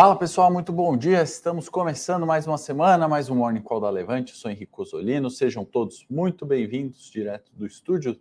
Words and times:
Fala 0.00 0.14
pessoal, 0.14 0.48
muito 0.48 0.72
bom 0.72 0.96
dia. 0.96 1.20
Estamos 1.22 1.68
começando 1.68 2.24
mais 2.24 2.46
uma 2.46 2.56
semana, 2.56 3.08
mais 3.08 3.28
um 3.28 3.34
Morning 3.34 3.60
Call 3.60 3.80
da 3.80 3.90
Levante. 3.90 4.32
Eu 4.32 4.38
sou 4.38 4.48
Henrique 4.48 4.70
Cosolino. 4.70 5.28
Sejam 5.28 5.64
todos 5.64 6.06
muito 6.08 6.46
bem-vindos 6.46 7.10
direto 7.10 7.50
do 7.52 7.66
estúdio 7.66 8.16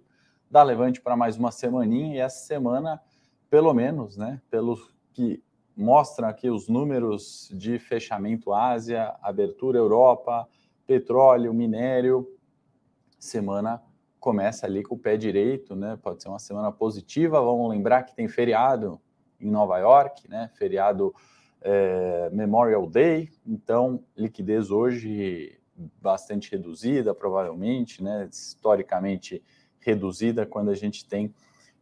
da 0.49 0.63
Levante 0.63 0.99
para 0.99 1.16
mais 1.16 1.38
uma 1.38 1.52
semaninha. 1.52 2.16
E 2.16 2.17
essa 2.17 2.47
semana, 2.47 2.99
pelo 3.47 3.75
menos, 3.75 4.17
né, 4.17 4.41
pelo 4.49 4.75
que 5.13 5.39
mostram 5.75 6.27
aqui 6.27 6.49
os 6.49 6.67
números 6.67 7.47
de 7.53 7.77
fechamento 7.77 8.53
Ásia, 8.53 9.16
abertura 9.21 9.77
Europa, 9.77 10.49
petróleo, 10.88 11.53
minério, 11.53 12.27
semana 13.19 13.83
começa 14.19 14.66
ali 14.66 14.81
com 14.81 14.95
o 14.95 14.99
pé 14.99 15.16
direito, 15.16 15.75
né? 15.75 15.95
Pode 16.02 16.23
ser 16.23 16.30
uma 16.30 16.39
semana 16.39 16.71
positiva. 16.71 17.39
Vamos 17.39 17.69
lembrar 17.69 18.02
que 18.02 18.16
tem 18.16 18.27
feriado 18.27 18.99
em 19.39 19.52
Nova 19.52 19.77
York, 19.77 20.27
né? 20.27 20.49
Feriado 20.55 21.13
é, 21.61 22.29
Memorial 22.31 22.88
Day, 22.88 23.29
então 23.45 24.03
liquidez 24.16 24.71
hoje 24.71 25.58
bastante 26.02 26.52
reduzida, 26.52 27.13
provavelmente, 27.13 28.03
né, 28.03 28.27
historicamente 28.31 29.44
reduzida 29.80 30.45
quando 30.45 30.72
a 30.72 30.75
gente 30.75 31.08
tem 31.08 31.33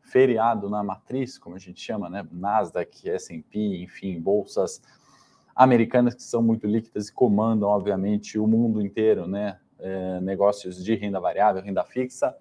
feriado 0.02 0.70
na 0.70 0.84
matriz, 0.84 1.38
como 1.38 1.56
a 1.56 1.60
gente 1.60 1.82
chama, 1.82 2.10
né, 2.10 2.28
Nasdaq, 2.32 3.10
S&P, 3.10 3.82
enfim, 3.82 4.20
bolsas 4.20 4.82
americanas 5.56 6.14
que 6.14 6.24
são 6.24 6.42
muito 6.42 6.68
líquidas 6.68 7.08
e 7.08 7.14
comandam, 7.14 7.70
obviamente, 7.70 8.38
o 8.38 8.46
mundo 8.46 8.82
inteiro, 8.82 9.28
né, 9.28 9.60
é, 9.80 10.20
negócios 10.22 10.84
de 10.84 10.96
renda 10.96 11.20
variável, 11.20 11.62
renda 11.62 11.84
fixa, 11.84 12.36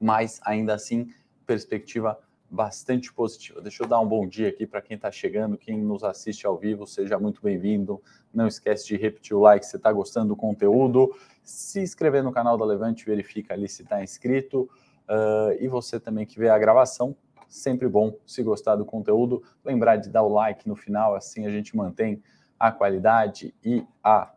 mas 0.00 0.40
ainda 0.44 0.74
assim 0.74 1.12
perspectiva 1.46 2.18
bastante 2.50 3.12
positiva. 3.12 3.60
Deixa 3.60 3.82
eu 3.82 3.86
dar 3.86 4.00
um 4.00 4.06
bom 4.06 4.26
dia 4.26 4.48
aqui 4.48 4.66
para 4.66 4.80
quem 4.80 4.96
está 4.96 5.10
chegando, 5.10 5.58
quem 5.58 5.78
nos 5.78 6.02
assiste 6.02 6.46
ao 6.46 6.56
vivo, 6.56 6.86
seja 6.86 7.18
muito 7.18 7.42
bem-vindo. 7.42 8.02
Não 8.32 8.46
esquece 8.46 8.86
de 8.86 8.96
repetir 8.96 9.36
o 9.36 9.40
like 9.40 9.66
se 9.66 9.76
está 9.76 9.92
gostando 9.92 10.28
do 10.28 10.36
conteúdo, 10.36 11.14
se 11.42 11.80
inscrever 11.80 12.22
no 12.22 12.32
canal 12.32 12.56
da 12.56 12.64
Levante, 12.64 13.04
verifica 13.04 13.54
ali 13.54 13.68
se 13.68 13.82
está 13.82 14.02
inscrito. 14.02 14.68
Uh, 15.08 15.52
e 15.60 15.68
você 15.68 16.00
também 16.00 16.24
que 16.26 16.38
vê 16.38 16.48
a 16.48 16.58
gravação, 16.58 17.14
sempre 17.48 17.88
bom 17.88 18.14
se 18.26 18.42
gostar 18.42 18.76
do 18.76 18.84
conteúdo, 18.84 19.42
lembrar 19.64 19.96
de 19.96 20.08
dar 20.08 20.22
o 20.22 20.28
like 20.28 20.66
no 20.68 20.76
final, 20.76 21.14
assim 21.14 21.46
a 21.46 21.50
gente 21.50 21.76
mantém 21.76 22.22
a 22.58 22.72
qualidade 22.72 23.54
e 23.64 23.84
a 24.02 24.32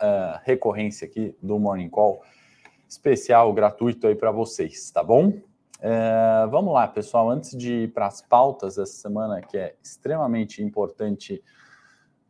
uh, 0.00 0.40
recorrência 0.42 1.06
aqui 1.06 1.34
do 1.42 1.58
Morning 1.58 1.88
Call 1.88 2.22
especial, 2.88 3.52
gratuito 3.52 4.06
aí 4.06 4.14
para 4.14 4.30
vocês, 4.30 4.90
tá 4.90 5.02
bom? 5.02 5.32
É, 5.80 6.46
vamos 6.50 6.72
lá, 6.72 6.86
pessoal. 6.86 7.30
Antes 7.30 7.56
de 7.56 7.84
ir 7.84 7.92
para 7.92 8.06
as 8.06 8.22
pautas 8.22 8.76
dessa 8.76 8.94
semana, 8.94 9.40
que 9.40 9.56
é 9.56 9.74
extremamente 9.82 10.62
importante 10.62 11.42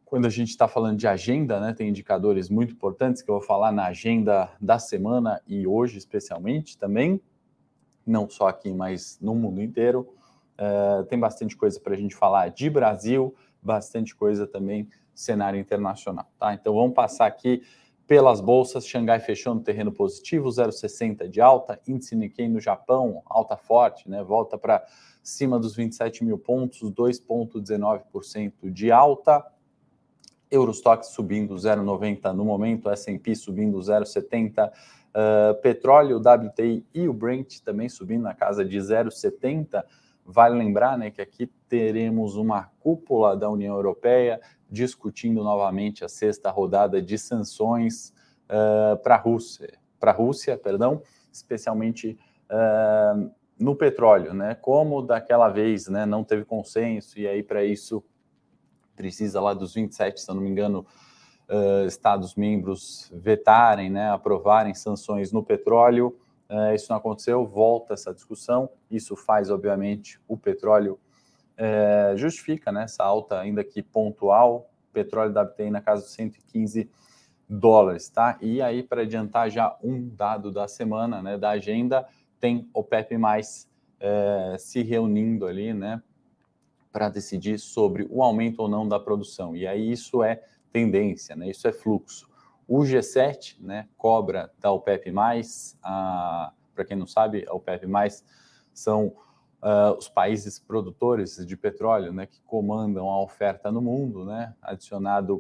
quando 0.05 0.27
a 0.27 0.31
gente 0.31 0.51
está 0.51 0.69
falando 0.69 0.97
de 0.97 1.07
agenda, 1.07 1.59
né? 1.61 1.73
Tem 1.73 1.89
indicadores 1.89 2.49
muito 2.49 2.73
importantes 2.73 3.23
que 3.23 3.31
eu 3.31 3.37
vou 3.37 3.43
falar 3.43 3.73
na 3.73 3.87
agenda 3.87 4.51
da 4.61 4.79
semana 4.79 5.41
e 5.47 5.67
hoje, 5.67 5.99
especialmente 5.99 6.79
também, 6.79 7.21
não 8.07 8.29
só 8.29 8.49
aqui, 8.49 8.73
mas 8.73 9.19
no 9.21 9.35
mundo 9.35 9.63
inteiro. 9.63 10.09
É, 10.57 11.03
tem 11.05 11.19
bastante 11.19 11.57
coisa 11.57 11.81
para 11.81 11.95
a 11.95 11.97
gente 11.97 12.15
falar 12.15 12.49
de 12.51 12.71
Brasil, 12.71 13.35
bastante 13.61 14.15
coisa 14.15 14.47
também 14.47 14.89
cenário 15.15 15.59
internacional, 15.59 16.31
tá? 16.39 16.55
Então 16.55 16.75
vamos 16.75 16.95
passar 16.95 17.27
aqui 17.27 17.63
pelas 18.07 18.41
bolsas, 18.41 18.87
Xangai 18.87 19.19
fechou 19.21 19.55
no 19.55 19.63
terreno 19.63 19.91
positivo, 19.91 20.49
0,60 20.49 21.29
de 21.29 21.41
alta, 21.41 21.81
índice 21.87 22.15
Nikkei 22.15 22.49
no 22.49 22.61
Japão, 22.61 23.23
alta 23.27 23.57
forte, 23.57 24.09
né? 24.09 24.23
Volta 24.23 24.59
para 24.59 24.85
cima 25.23 25.59
dos 25.59 25.75
27 25.75 26.23
mil 26.23 26.39
pontos, 26.39 26.83
2,19% 26.93 28.71
de 28.71 28.93
alta. 28.93 29.45
Eurostock 30.51 31.07
subindo 31.07 31.55
0,90 31.55 32.33
no 32.33 32.45
momento, 32.45 32.91
S&P 32.91 33.35
subindo 33.35 33.79
0,70, 33.79 34.71
uh, 34.71 35.61
petróleo, 35.61 36.19
WTI 36.19 36.87
e 36.95 37.09
o 37.09 37.13
Brent 37.13 37.61
também 37.61 37.89
subindo 37.89 38.23
na 38.23 38.35
casa 38.35 38.65
de 38.65 38.77
0,70. 38.79 39.83
Vale 40.25 40.57
lembrar 40.57 40.97
né, 40.97 41.11
que 41.11 41.21
aqui 41.21 41.47
teremos 41.69 42.37
uma 42.37 42.71
cúpula 42.81 43.37
da 43.37 43.51
União 43.51 43.75
Europeia 43.75 44.41
discutindo 44.71 45.45
novamente 45.45 46.05
a 46.05 46.09
sexta 46.09 46.51
rodada 46.51 47.01
de 47.01 47.19
sanções 47.19 48.13
uh, 48.45 48.97
para 49.03 49.17
a 49.17 49.19
Rússia, 49.19 49.79
para 50.01 50.13
Rússia, 50.13 50.57
perdão, 50.57 51.03
especialmente 51.33 52.19
uh, 52.51 53.31
no 53.59 53.77
petróleo, 53.77 54.35
né? 54.35 54.55
Como 54.55 55.03
daquela 55.03 55.49
vez, 55.49 55.89
né, 55.89 56.05
não 56.05 56.25
teve 56.25 56.45
consenso 56.45 57.19
e 57.19 57.27
aí 57.27 57.43
para 57.43 57.65
isso 57.65 58.03
precisa 58.97 59.41
lá 59.41 59.55
dos 59.55 59.75
27, 59.75 60.21
se 60.21 60.31
eu 60.31 60.35
não 60.35 60.43
me 60.43 60.51
engano, 60.51 60.87
uh, 61.49 61.87
estados 61.87 62.35
membros 62.35 63.11
vetarem, 63.15 63.91
né, 63.91 64.11
aprovarem 64.11 64.75
sanções 64.75 65.33
no 65.33 65.43
petróleo. 65.43 66.17
Uh, 66.49 66.75
isso 66.75 66.87
não 66.91 66.97
aconteceu, 66.97 67.47
volta 67.47 67.95
essa 67.95 68.13
discussão. 68.13 68.69
Isso 68.91 69.17
faz, 69.17 69.51
obviamente, 69.51 70.21
o 70.29 70.37
petróleo 70.37 70.99
é, 71.57 72.15
justifica 72.17 72.73
né, 72.73 72.85
essa 72.85 73.05
alta, 73.05 73.39
ainda 73.39 73.63
que 73.63 73.83
pontual, 73.83 74.71
petróleo 74.93 75.33
WTI 75.39 75.71
na 75.71 75.81
casa 75.81 76.03
dos 76.03 76.13
115 76.13 76.91
dólares, 77.49 78.09
tá? 78.09 78.39
E 78.41 78.61
aí, 78.63 78.83
para 78.83 79.03
adiantar 79.03 79.51
já 79.51 79.77
um 79.83 80.09
dado 80.09 80.51
da 80.51 80.67
semana, 80.67 81.23
né, 81.23 81.39
da 81.39 81.51
agenda, 81.51 82.07
tem 82.41 82.69
o 82.73 82.83
PEP 82.83 83.17
mais 83.17 83.69
é, 84.01 84.57
se 84.59 84.83
reunindo 84.83 85.47
ali, 85.47 85.73
né, 85.73 86.03
para 86.93 87.09
decidir 87.09 87.59
sobre 87.59 88.07
o 88.11 88.23
aumento 88.23 88.61
ou 88.61 88.69
não 88.69 88.89
da 88.89 89.01
produção. 89.01 89.57
E 89.57 89.67
aí 89.67 89.91
isso 89.91 90.23
é 90.23 90.43
tendência, 90.73 91.35
né? 91.35 91.51
Isso 91.51 91.67
é 91.67 91.73
fluxo. 91.73 92.29
O 92.67 92.79
G7, 92.81 93.57
né, 93.61 93.89
cobra 93.97 94.51
da 94.59 94.73
OPEP+, 94.73 95.13
para 95.83 96.85
quem 96.87 96.97
não 96.97 97.07
sabe, 97.07 97.45
a 97.49 97.55
OPEP+, 97.55 97.87
são 98.73 99.07
uh, 99.63 99.97
os 99.97 100.09
países 100.09 100.59
produtores 100.59 101.45
de 101.47 101.57
petróleo, 101.57 102.13
né, 102.13 102.27
que 102.27 102.41
comandam 102.43 103.09
a 103.09 103.23
oferta 103.23 103.71
no 103.71 103.81
mundo, 103.81 104.25
né, 104.25 104.55
adicionado 104.63 105.37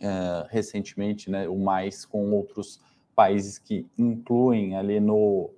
uh, 0.00 0.46
recentemente, 0.48 1.30
né, 1.30 1.48
o 1.48 1.58
mais 1.58 2.04
com 2.04 2.30
outros 2.32 2.80
países 3.14 3.58
que 3.58 3.84
incluem 3.98 4.76
ali 4.76 5.00
no, 5.00 5.50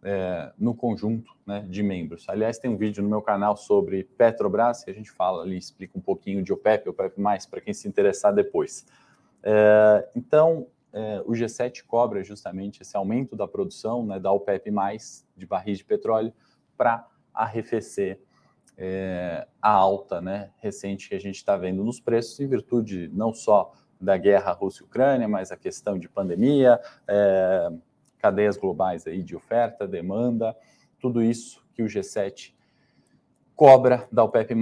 é, 0.00 0.52
no 0.56 0.74
conjunto 0.74 1.34
né, 1.44 1.66
de 1.68 1.82
membros. 1.82 2.24
Aliás, 2.28 2.56
tem 2.56 2.70
um 2.70 2.76
vídeo 2.76 3.02
no 3.02 3.08
meu 3.08 3.20
canal 3.20 3.56
sobre 3.56 4.04
Petrobras, 4.04 4.84
que 4.84 4.92
a 4.92 4.94
gente 4.94 5.10
fala 5.10 5.42
ali, 5.42 5.58
explica 5.58 5.98
um 5.98 6.00
pouquinho 6.00 6.40
de 6.40 6.52
OPEP, 6.52 6.88
OPEP+, 6.88 7.20
para 7.50 7.60
quem 7.60 7.74
se 7.74 7.88
interessar 7.88 8.32
depois. 8.32 8.86
É, 9.42 10.08
então, 10.14 10.66
é, 10.92 11.22
o 11.24 11.30
G7 11.30 11.84
cobra 11.86 12.22
justamente 12.22 12.82
esse 12.82 12.96
aumento 12.96 13.36
da 13.36 13.46
produção 13.46 14.04
né, 14.04 14.18
da 14.18 14.32
OPEP+, 14.32 14.70
de 15.36 15.46
barris 15.46 15.78
de 15.78 15.84
petróleo, 15.84 16.32
para 16.76 17.06
arrefecer 17.32 18.20
é, 18.76 19.46
a 19.60 19.70
alta 19.70 20.20
né, 20.20 20.50
recente 20.58 21.08
que 21.08 21.14
a 21.14 21.20
gente 21.20 21.36
está 21.36 21.56
vendo 21.56 21.84
nos 21.84 22.00
preços, 22.00 22.40
em 22.40 22.48
virtude 22.48 23.08
não 23.12 23.32
só 23.32 23.72
da 24.00 24.16
guerra 24.16 24.52
Rússia-Ucrânia, 24.52 25.28
mas 25.28 25.52
a 25.52 25.56
questão 25.56 25.98
de 25.98 26.08
pandemia, 26.08 26.80
é, 27.06 27.68
cadeias 28.18 28.56
globais 28.56 29.06
aí 29.06 29.22
de 29.22 29.36
oferta, 29.36 29.86
demanda, 29.86 30.56
tudo 30.98 31.22
isso 31.22 31.62
que 31.74 31.82
o 31.82 31.86
G7 31.86 32.54
cobra 33.60 34.08
da 34.10 34.24
OPEP+, 34.24 34.54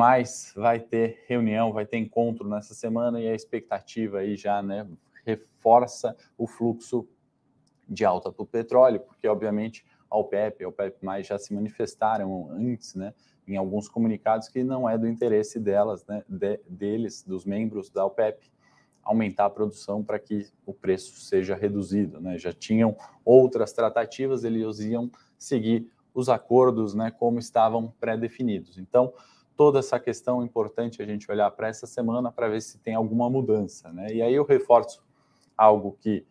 vai 0.56 0.80
ter 0.80 1.22
reunião, 1.28 1.72
vai 1.72 1.86
ter 1.86 1.98
encontro 1.98 2.48
nessa 2.48 2.74
semana 2.74 3.20
e 3.20 3.28
a 3.28 3.32
expectativa 3.32 4.18
aí 4.18 4.34
já 4.34 4.60
né, 4.60 4.88
reforça 5.24 6.16
o 6.36 6.48
fluxo 6.48 7.08
de 7.88 8.04
alta 8.04 8.32
do 8.32 8.44
petróleo, 8.44 8.98
porque 8.98 9.28
obviamente 9.28 9.86
a 10.10 10.18
OPEP, 10.18 10.64
a 10.64 10.68
OPEP+, 10.68 10.98
já 11.22 11.38
se 11.38 11.54
manifestaram 11.54 12.50
antes, 12.50 12.96
né, 12.96 13.14
em 13.46 13.56
alguns 13.56 13.88
comunicados 13.88 14.48
que 14.48 14.64
não 14.64 14.90
é 14.90 14.98
do 14.98 15.06
interesse 15.06 15.60
delas, 15.60 16.04
né, 16.04 16.24
de, 16.28 16.58
deles, 16.68 17.22
dos 17.22 17.44
membros 17.44 17.90
da 17.90 18.04
OPEP, 18.04 18.50
aumentar 19.04 19.44
a 19.44 19.50
produção 19.50 20.02
para 20.02 20.18
que 20.18 20.48
o 20.66 20.74
preço 20.74 21.20
seja 21.20 21.54
reduzido, 21.54 22.20
né? 22.20 22.36
Já 22.36 22.52
tinham 22.52 22.94
outras 23.24 23.72
tratativas, 23.72 24.44
eles 24.44 24.80
iam 24.80 25.10
seguir 25.38 25.90
os 26.18 26.28
acordos, 26.28 26.94
né, 26.94 27.10
como 27.10 27.38
estavam 27.38 27.92
pré-definidos. 28.00 28.78
Então, 28.78 29.12
toda 29.56 29.78
essa 29.78 29.98
questão 30.00 30.42
é 30.42 30.44
importante 30.44 31.02
a 31.02 31.06
gente 31.06 31.30
olhar 31.30 31.50
para 31.50 31.68
essa 31.68 31.86
semana 31.86 32.32
para 32.32 32.48
ver 32.48 32.60
se 32.60 32.78
tem 32.78 32.94
alguma 32.94 33.28
mudança, 33.28 33.92
né? 33.92 34.12
E 34.12 34.22
aí 34.22 34.34
eu 34.34 34.44
reforço 34.44 35.02
algo 35.56 35.96
que 36.00 36.26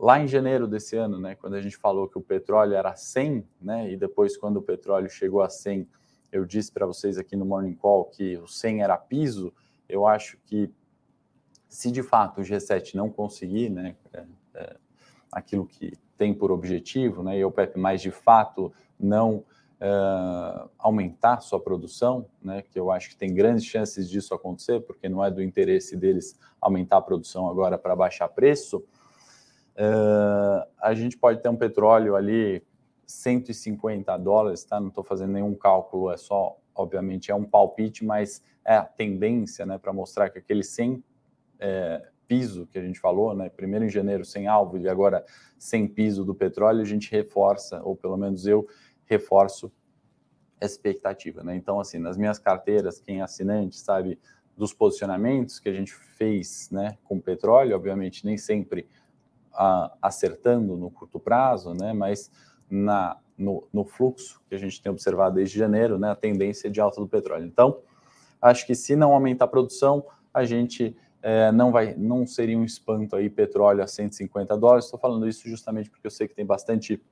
Lá 0.00 0.20
em 0.20 0.28
janeiro 0.28 0.68
desse 0.68 0.96
ano, 0.96 1.18
né, 1.18 1.34
quando 1.34 1.54
a 1.54 1.60
gente 1.60 1.76
falou 1.76 2.08
que 2.08 2.16
o 2.16 2.20
petróleo 2.20 2.74
era 2.74 2.94
100, 2.94 3.44
né, 3.60 3.90
e 3.90 3.96
depois 3.96 4.36
quando 4.36 4.58
o 4.58 4.62
petróleo 4.62 5.10
chegou 5.10 5.42
a 5.42 5.50
100, 5.50 5.88
eu 6.30 6.44
disse 6.44 6.70
para 6.70 6.86
vocês 6.86 7.18
aqui 7.18 7.34
no 7.34 7.44
Morning 7.44 7.74
Call 7.74 8.04
que 8.04 8.36
o 8.36 8.46
100 8.46 8.82
era 8.82 8.96
piso, 8.96 9.52
eu 9.88 10.06
acho 10.06 10.38
que 10.46 10.72
se 11.68 11.90
de 11.90 12.02
fato 12.02 12.40
o 12.40 12.44
G7 12.44 12.94
não 12.94 13.10
conseguir, 13.10 13.70
né, 13.70 13.96
é, 14.12 14.24
é, 14.54 14.76
aquilo 15.32 15.66
que 15.66 15.94
tem 16.18 16.34
por 16.34 16.50
objetivo, 16.50 17.22
né, 17.22 17.38
e 17.38 17.44
o 17.44 17.50
PEP 17.50 17.78
mais 17.78 18.02
de 18.02 18.10
fato 18.10 18.72
não 18.98 19.44
uh, 19.80 20.68
aumentar 20.76 21.40
sua 21.40 21.60
produção, 21.60 22.26
né, 22.42 22.62
que 22.62 22.78
eu 22.78 22.90
acho 22.90 23.10
que 23.10 23.16
tem 23.16 23.32
grandes 23.32 23.64
chances 23.64 24.10
disso 24.10 24.34
acontecer, 24.34 24.80
porque 24.80 25.08
não 25.08 25.24
é 25.24 25.30
do 25.30 25.42
interesse 25.42 25.96
deles 25.96 26.38
aumentar 26.60 26.98
a 26.98 27.02
produção 27.02 27.48
agora 27.48 27.78
para 27.78 27.94
baixar 27.94 28.28
preço, 28.28 28.78
uh, 28.78 30.68
a 30.80 30.92
gente 30.94 31.16
pode 31.16 31.40
ter 31.40 31.48
um 31.48 31.56
petróleo 31.56 32.16
ali 32.16 32.62
150 33.06 34.16
dólares, 34.18 34.64
tá? 34.64 34.78
Não 34.78 34.88
estou 34.88 35.02
fazendo 35.02 35.32
nenhum 35.32 35.54
cálculo, 35.54 36.10
é 36.10 36.16
só, 36.16 36.58
obviamente, 36.74 37.30
é 37.30 37.34
um 37.34 37.44
palpite, 37.44 38.04
mas 38.04 38.42
é 38.64 38.76
a 38.76 38.84
tendência, 38.84 39.64
né, 39.64 39.78
para 39.78 39.92
mostrar 39.92 40.28
que 40.28 40.38
aquele 40.38 40.62
100 40.62 41.02
é, 41.60 42.06
piso 42.28 42.66
que 42.66 42.78
a 42.78 42.82
gente 42.82 43.00
falou, 43.00 43.34
né, 43.34 43.48
primeiro 43.48 43.86
em 43.86 43.88
janeiro 43.88 44.24
sem 44.24 44.46
alvo 44.46 44.76
e 44.76 44.88
agora 44.88 45.24
sem 45.58 45.88
piso 45.88 46.24
do 46.24 46.34
petróleo, 46.34 46.82
a 46.82 46.84
gente 46.84 47.10
reforça, 47.10 47.82
ou 47.82 47.96
pelo 47.96 48.16
menos 48.16 48.46
eu 48.46 48.68
reforço 49.06 49.72
essa 50.60 50.74
expectativa, 50.74 51.42
né? 51.42 51.56
Então, 51.56 51.80
assim, 51.80 51.98
nas 51.98 52.16
minhas 52.16 52.38
carteiras, 52.38 53.00
quem 53.00 53.20
é 53.20 53.22
assinante 53.22 53.78
sabe 53.78 54.18
dos 54.56 54.74
posicionamentos 54.74 55.58
que 55.58 55.68
a 55.68 55.72
gente 55.72 55.94
fez, 55.94 56.68
né, 56.70 56.98
com 57.04 57.20
petróleo, 57.20 57.76
obviamente 57.76 58.26
nem 58.26 58.36
sempre 58.36 58.86
a, 59.54 59.96
acertando 60.02 60.76
no 60.76 60.90
curto 60.90 61.18
prazo, 61.18 61.72
né, 61.74 61.92
mas 61.92 62.30
na, 62.68 63.16
no, 63.36 63.66
no, 63.72 63.84
fluxo 63.84 64.42
que 64.48 64.54
a 64.54 64.58
gente 64.58 64.82
tem 64.82 64.90
observado 64.90 65.36
desde 65.36 65.56
janeiro, 65.56 65.96
né, 65.96 66.10
a 66.10 66.16
tendência 66.16 66.68
de 66.68 66.80
alta 66.80 67.00
do 67.00 67.06
petróleo. 67.06 67.46
Então, 67.46 67.80
acho 68.42 68.66
que 68.66 68.74
se 68.74 68.96
não 68.96 69.12
aumentar 69.12 69.44
a 69.44 69.48
produção, 69.48 70.04
a 70.34 70.44
gente 70.44 70.96
é, 71.22 71.50
não 71.50 71.72
vai, 71.72 71.94
não 71.94 72.26
seria 72.26 72.56
um 72.58 72.64
espanto 72.64 73.16
aí 73.16 73.28
petróleo 73.28 73.82
a 73.82 73.86
150 73.86 74.56
dólares. 74.56 74.84
Estou 74.84 75.00
falando 75.00 75.28
isso 75.28 75.48
justamente 75.48 75.90
porque 75.90 76.06
eu 76.06 76.10
sei 76.10 76.28
que 76.28 76.34
tem 76.34 76.46
bastante 76.46 77.02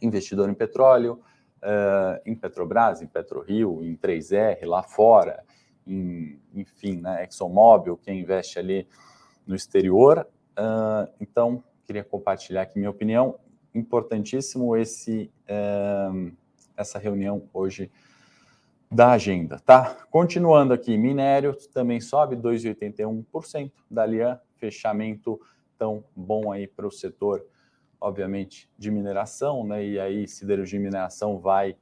investidor 0.00 0.48
em 0.48 0.54
petróleo, 0.54 1.20
é, 1.62 2.22
em 2.26 2.34
Petrobras, 2.34 3.02
em 3.02 3.06
PetroRio, 3.06 3.82
em 3.82 3.96
3R, 3.96 4.64
lá 4.64 4.82
fora, 4.82 5.44
em, 5.86 6.40
enfim, 6.54 7.00
né, 7.00 7.24
ExxonMobil, 7.24 7.96
quem 7.96 8.20
investe 8.20 8.58
ali 8.58 8.86
no 9.46 9.54
exterior. 9.54 10.26
Uh, 10.58 11.12
então, 11.20 11.62
queria 11.86 12.02
compartilhar 12.02 12.62
aqui 12.62 12.78
minha 12.78 12.90
opinião 12.90 13.38
importantíssimo 13.74 14.74
esse 14.74 15.30
é, 15.46 16.08
essa 16.76 16.98
reunião 16.98 17.48
hoje 17.52 17.90
da 18.90 19.12
agenda, 19.12 19.58
tá? 19.58 19.96
Continuando 20.10 20.72
aqui, 20.72 20.96
minério 20.96 21.56
também 21.72 22.00
sobe 22.00 22.36
2,81%, 22.36 23.72
Dalian, 23.90 24.40
fechamento 24.56 25.40
tão 25.78 26.04
bom 26.14 26.52
aí 26.52 26.66
para 26.66 26.86
o 26.86 26.90
setor, 26.90 27.44
obviamente, 28.00 28.70
de 28.78 28.90
mineração, 28.90 29.64
né? 29.64 29.84
E 29.84 30.00
aí 30.00 30.28
siderurgia 30.28 30.78
e 30.78 30.82
mineração 30.82 31.38
vai 31.38 31.76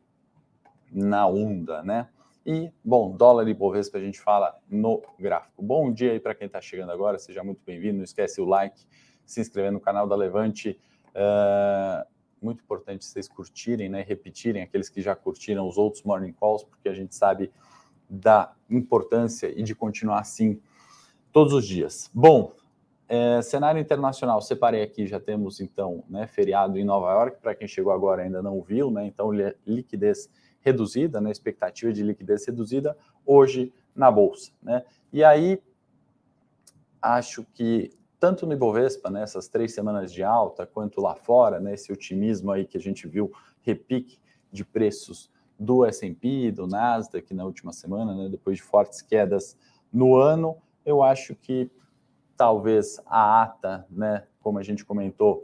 na 0.91 1.27
onda, 1.27 1.83
né? 1.83 2.09
E, 2.47 2.71
bom, 2.85 3.17
dólar 3.17 3.49
e 3.49 3.55
Bovespa 3.55 3.97
a 3.97 4.01
gente 4.01 4.21
fala 4.21 4.55
no 4.69 5.03
gráfico. 5.19 5.63
Bom 5.63 5.91
dia 5.91 6.13
aí 6.13 6.21
para 6.21 6.35
quem 6.35 6.47
está 6.47 6.61
chegando 6.61 6.93
agora, 6.93 7.19
seja 7.19 7.43
muito 7.43 7.63
bem-vindo. 7.65 7.97
Não 7.97 8.05
esquece 8.05 8.41
o 8.41 8.45
like, 8.45 8.87
se 9.25 9.41
inscrever 9.41 9.73
no 9.73 9.81
canal 9.81 10.07
da 10.07 10.15
Levante. 10.15 10.79
Uh, 11.11 12.14
muito 12.45 12.63
importante 12.63 13.05
vocês 13.05 13.27
curtirem, 13.27 13.89
né, 13.89 14.03
repetirem 14.03 14.63
aqueles 14.63 14.89
que 14.89 15.01
já 15.01 15.17
curtiram 15.17 15.67
os 15.67 15.79
outros 15.79 16.03
morning 16.03 16.33
calls, 16.33 16.63
porque 16.65 16.89
a 16.89 16.95
gente 16.95 17.15
sabe 17.15 17.51
da 18.09 18.55
importância 18.69 19.49
e 19.59 19.63
de 19.63 19.75
continuar 19.75 20.21
assim 20.21 20.61
todos 21.33 21.53
os 21.53 21.67
dias. 21.67 22.11
Bom, 22.15 22.53
é, 23.09 23.43
cenário 23.43 23.81
internacional, 23.81 24.41
separei 24.41 24.83
aqui, 24.83 25.07
já 25.07 25.19
temos 25.19 25.61
então 25.61 26.05
né, 26.09 26.27
feriado 26.27 26.79
em 26.79 26.85
Nova 26.85 27.13
York, 27.13 27.39
para 27.41 27.55
quem 27.55 27.67
chegou 27.67 27.93
agora 27.93 28.23
ainda 28.23 28.43
não 28.43 28.61
viu, 28.63 28.91
né, 28.91 29.07
então 29.07 29.31
liquidez 29.67 30.29
reduzida, 30.61 31.21
né, 31.21 31.31
expectativa 31.31 31.93
de 31.93 32.03
liquidez 32.03 32.47
reduzida 32.47 32.97
hoje 33.27 33.73
na 33.95 34.11
Bolsa. 34.11 34.53
Né, 34.63 34.85
e 35.13 35.23
aí, 35.23 35.61
acho 37.01 37.45
que 37.55 37.91
tanto 38.19 38.47
no 38.47 38.53
Ibovespa, 38.53 39.11
né, 39.11 39.23
essas 39.23 39.49
três 39.49 39.75
semanas 39.75 40.13
de 40.13 40.23
alta, 40.23 40.67
quanto 40.67 41.01
lá 41.01 41.15
fora, 41.15 41.61
né, 41.61 41.75
esse 41.75 41.93
otimismo 41.93 42.51
aí 42.51 42.65
que 42.65 42.77
a 42.77 42.81
gente 42.81 43.07
viu, 43.07 43.33
repique 43.63 44.19
de 44.51 44.65
preços 44.65 45.31
do 45.59 45.85
S&P, 45.85 46.51
do 46.51 46.67
Nasdaq 46.67 47.33
na 47.35 47.45
última 47.45 47.73
semana, 47.73 48.15
né, 48.15 48.29
depois 48.29 48.57
de 48.57 48.63
fortes 48.63 49.03
quedas 49.03 49.57
no 49.93 50.17
ano, 50.17 50.57
eu 50.85 51.03
acho 51.03 51.35
que 51.35 51.71
talvez 52.37 53.01
a 53.07 53.43
ata, 53.43 53.87
né, 53.91 54.25
como 54.41 54.59
a 54.59 54.63
gente 54.63 54.85
comentou, 54.85 55.43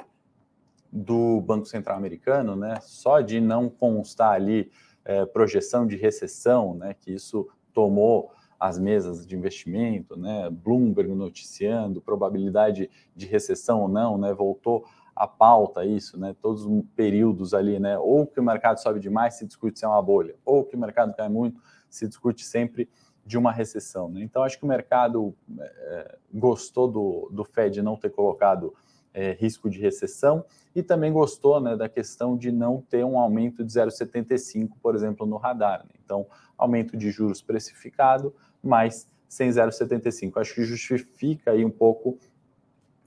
do 0.93 1.41
Banco 1.41 1.67
Central 1.67 1.97
Americano, 1.97 2.57
né, 2.57 2.79
só 2.83 3.21
de 3.21 3.41
não 3.41 3.69
constar 3.69 4.33
ali 4.33 4.71
é, 5.05 5.25
projeção 5.25 5.87
de 5.87 5.97
recessão, 5.97 6.75
né, 6.75 6.95
que 6.95 7.13
isso 7.13 7.49
tomou 7.73 8.33
as 8.61 8.79
mesas 8.79 9.27
de 9.27 9.35
investimento, 9.35 10.19
né? 10.19 10.51
Bloomberg 10.51 11.11
noticiando, 11.15 12.03
probabilidade 12.03 12.91
de 13.17 13.27
recessão 13.27 13.81
ou 13.81 13.89
não, 13.89 14.19
né? 14.19 14.35
Voltou 14.35 14.85
a 15.17 15.27
pauta 15.27 15.85
isso, 15.85 16.21
né? 16.21 16.37
Todos 16.43 16.67
os 16.67 16.85
períodos 16.95 17.55
ali, 17.55 17.81
né? 17.81 17.99
Ou 17.99 18.27
que 18.27 18.39
o 18.39 18.43
mercado 18.43 18.79
sobe 18.79 19.01
demais, 19.01 19.35
se 19.35 19.47
discute 19.47 19.79
se 19.79 19.87
é 19.87 19.89
uma 19.89 20.03
bolha, 20.03 20.37
ou 20.45 20.63
que 20.63 20.77
o 20.77 20.79
mercado 20.79 21.15
cai 21.15 21.31
muito, 21.31 21.59
se 21.89 22.07
discute 22.07 22.45
sempre 22.45 22.87
de 23.25 23.39
uma 23.39 23.53
recessão. 23.53 24.09
Né? 24.09 24.23
Então, 24.23 24.43
acho 24.43 24.59
que 24.59 24.65
o 24.65 24.69
mercado 24.69 25.35
é, 25.59 26.19
gostou 26.33 26.89
do, 26.89 27.31
do 27.33 27.45
Fed 27.45 27.81
não 27.81 27.97
ter 27.97 28.11
colocado 28.11 28.75
é, 29.13 29.33
risco 29.33 29.69
de 29.69 29.81
recessão 29.81 30.45
e 30.75 30.83
também 30.83 31.13
gostou 31.13 31.61
né, 31.61 31.77
da 31.77 31.89
questão 31.89 32.37
de 32.37 32.51
não 32.51 32.81
ter 32.81 33.05
um 33.05 33.19
aumento 33.19 33.65
de 33.65 33.73
0,75, 33.73 34.71
por 34.83 34.95
exemplo, 34.95 35.27
no 35.27 35.37
radar. 35.37 35.85
Né? 35.85 35.91
Então, 36.05 36.27
aumento 36.57 36.97
de 36.97 37.11
juros 37.11 37.43
precificado, 37.43 38.35
mais 38.63 39.09
sem 39.29 39.49
0,75. 39.49 40.41
Acho 40.41 40.55
que 40.55 40.65
justifica 40.65 41.53
aí 41.53 41.65
um 41.65 41.71
pouco 41.71 42.19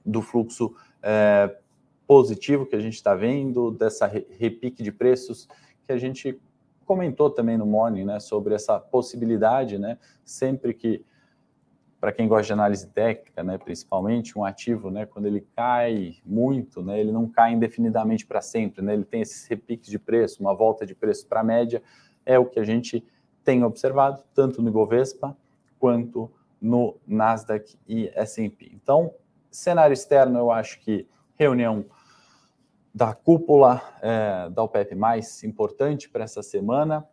do 0.05 0.22
fluxo 0.22 0.74
é, 1.01 1.57
positivo 2.07 2.65
que 2.65 2.75
a 2.75 2.79
gente 2.79 2.95
está 2.95 3.13
vendo, 3.13 3.72
dessa 3.72 4.07
repique 4.07 4.83
de 4.83 4.91
preços 4.91 5.48
que 5.86 5.91
a 5.91 5.98
gente 5.98 6.39
comentou 6.86 7.29
também 7.29 7.57
no 7.57 7.65
Morning, 7.65 8.05
né, 8.05 8.19
sobre 8.19 8.53
essa 8.53 8.79
possibilidade, 8.79 9.77
né, 9.77 9.98
sempre 10.24 10.74
que, 10.74 11.03
para 12.00 12.12
quem 12.12 12.27
gosta 12.27 12.48
de 12.48 12.53
análise 12.53 12.88
técnica, 12.88 13.41
né, 13.43 13.57
principalmente, 13.57 14.38
um 14.38 14.43
ativo, 14.43 14.91
né, 14.91 15.05
quando 15.05 15.25
ele 15.25 15.41
cai 15.55 16.17
muito, 16.25 16.81
né, 16.83 17.00
ele 17.00 17.12
não 17.12 17.27
cai 17.27 17.53
indefinidamente 17.53 18.25
para 18.25 18.41
sempre, 18.41 18.81
né, 18.81 18.93
ele 18.93 19.05
tem 19.05 19.22
esses 19.22 19.48
repiques 19.48 19.89
de 19.89 19.98
preço, 19.98 20.41
uma 20.41 20.53
volta 20.53 20.86
de 20.86 20.93
preço 20.93 21.25
para 21.25 21.39
a 21.39 21.43
média, 21.43 21.81
é 22.25 22.38
o 22.38 22.45
que 22.45 22.60
a 22.60 22.63
gente 22.63 23.03
tem 23.43 23.63
observado, 23.63 24.24
tanto 24.33 24.62
no 24.62 24.69
Ibovespa 24.69 25.36
quanto 25.83 26.31
no 26.61 26.95
Nasdaq 27.05 27.77
e 27.85 28.09
S&P. 28.15 28.71
Então, 28.73 29.13
cenário 29.51 29.93
externo, 29.93 30.39
eu 30.39 30.49
acho 30.49 30.79
que 30.79 31.05
reunião 31.35 31.83
da 32.95 33.13
cúpula 33.13 33.81
é, 34.01 34.49
da 34.49 34.63
OPEP 34.63 34.95
mais 34.95 35.43
importante 35.43 36.09
para 36.09 36.23
essa 36.23 36.41
semana, 36.41 37.05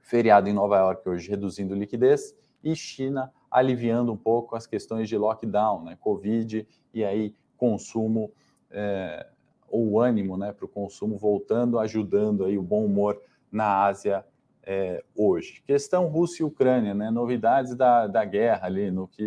feriado 0.00 0.48
em 0.48 0.52
Nova 0.52 0.76
York 0.78 1.08
hoje 1.08 1.30
reduzindo 1.30 1.72
liquidez. 1.72 2.34
E 2.64 2.74
China 2.74 3.32
aliviando 3.48 4.12
um 4.12 4.16
pouco 4.16 4.56
as 4.56 4.66
questões 4.66 5.08
de 5.08 5.16
lockdown, 5.16 5.84
né, 5.84 5.96
Covid 6.00 6.66
e 6.92 7.04
aí 7.04 7.32
consumo 7.56 8.32
é, 8.72 9.24
ou 9.68 10.00
ânimo, 10.00 10.36
né, 10.36 10.52
para 10.52 10.64
o 10.64 10.68
consumo 10.68 11.16
voltando, 11.16 11.78
ajudando 11.78 12.44
aí 12.44 12.58
o 12.58 12.62
bom 12.62 12.84
humor 12.84 13.22
na 13.52 13.84
Ásia 13.84 14.26
é, 14.66 15.04
hoje. 15.14 15.62
Questão 15.66 16.06
Rússia 16.06 16.42
e 16.42 16.46
Ucrânia, 16.46 16.94
né? 16.94 17.10
novidades 17.10 17.74
da, 17.74 18.06
da 18.06 18.24
guerra 18.24 18.66
ali, 18.66 18.90
no 18.90 19.06
que 19.06 19.26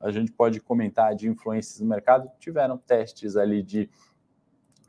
a 0.00 0.10
gente 0.10 0.32
pode 0.32 0.60
comentar 0.60 1.14
de 1.14 1.28
influências 1.28 1.80
no 1.80 1.86
mercado, 1.86 2.30
tiveram 2.38 2.78
testes 2.78 3.36
ali 3.36 3.62
de 3.62 3.88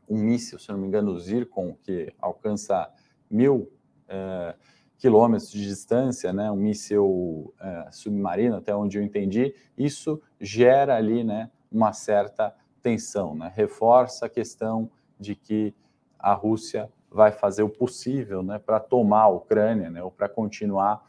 um 0.08 0.18
míssil, 0.18 0.58
se 0.58 0.70
não 0.70 0.78
me 0.78 0.86
engano, 0.86 1.12
o 1.12 1.18
Zircon, 1.18 1.76
que 1.82 2.12
alcança 2.18 2.90
mil 3.30 3.72
é, 4.08 4.54
quilômetros 4.98 5.50
de 5.50 5.66
distância, 5.66 6.32
né? 6.32 6.50
um 6.50 6.56
míssil 6.56 7.52
é, 7.60 7.88
submarino, 7.90 8.56
até 8.56 8.74
onde 8.74 8.98
eu 8.98 9.02
entendi, 9.02 9.54
isso 9.76 10.20
gera 10.40 10.96
ali 10.96 11.24
né, 11.24 11.50
uma 11.70 11.92
certa 11.92 12.54
tensão, 12.82 13.34
né? 13.34 13.50
reforça 13.54 14.26
a 14.26 14.28
questão 14.28 14.90
de 15.18 15.34
que 15.34 15.74
a 16.18 16.34
Rússia 16.34 16.90
vai 17.12 17.32
fazer 17.32 17.62
o 17.62 17.68
possível 17.68 18.42
né, 18.42 18.58
para 18.58 18.80
tomar 18.80 19.22
a 19.22 19.28
Ucrânia, 19.28 19.90
né, 19.90 20.02
ou 20.02 20.10
para 20.10 20.28
continuar 20.28 21.02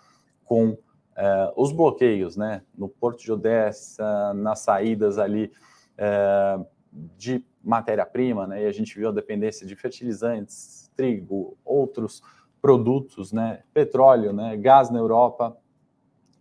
com 0.43 0.77
é, 1.15 1.53
os 1.55 1.72
bloqueios 1.72 2.36
né, 2.36 2.63
no 2.77 2.88
Porto 2.89 3.24
de 3.24 3.31
Odessa, 3.31 4.33
nas 4.33 4.60
saídas 4.60 5.17
ali 5.17 5.51
é, 5.98 6.60
de 7.17 7.43
matéria-prima, 7.63 8.45
né, 8.45 8.63
e 8.63 8.65
a 8.65 8.72
gente 8.72 8.98
viu 8.98 9.10
a 9.10 9.13
dependência 9.13 9.65
de 9.65 9.75
fertilizantes, 9.75 10.91
trigo, 10.95 11.57
outros 11.63 12.22
produtos, 12.62 13.31
né, 13.31 13.63
petróleo, 13.74 14.33
né, 14.33 14.57
gás 14.57 14.89
na 14.89 15.00
Europa, 15.00 15.57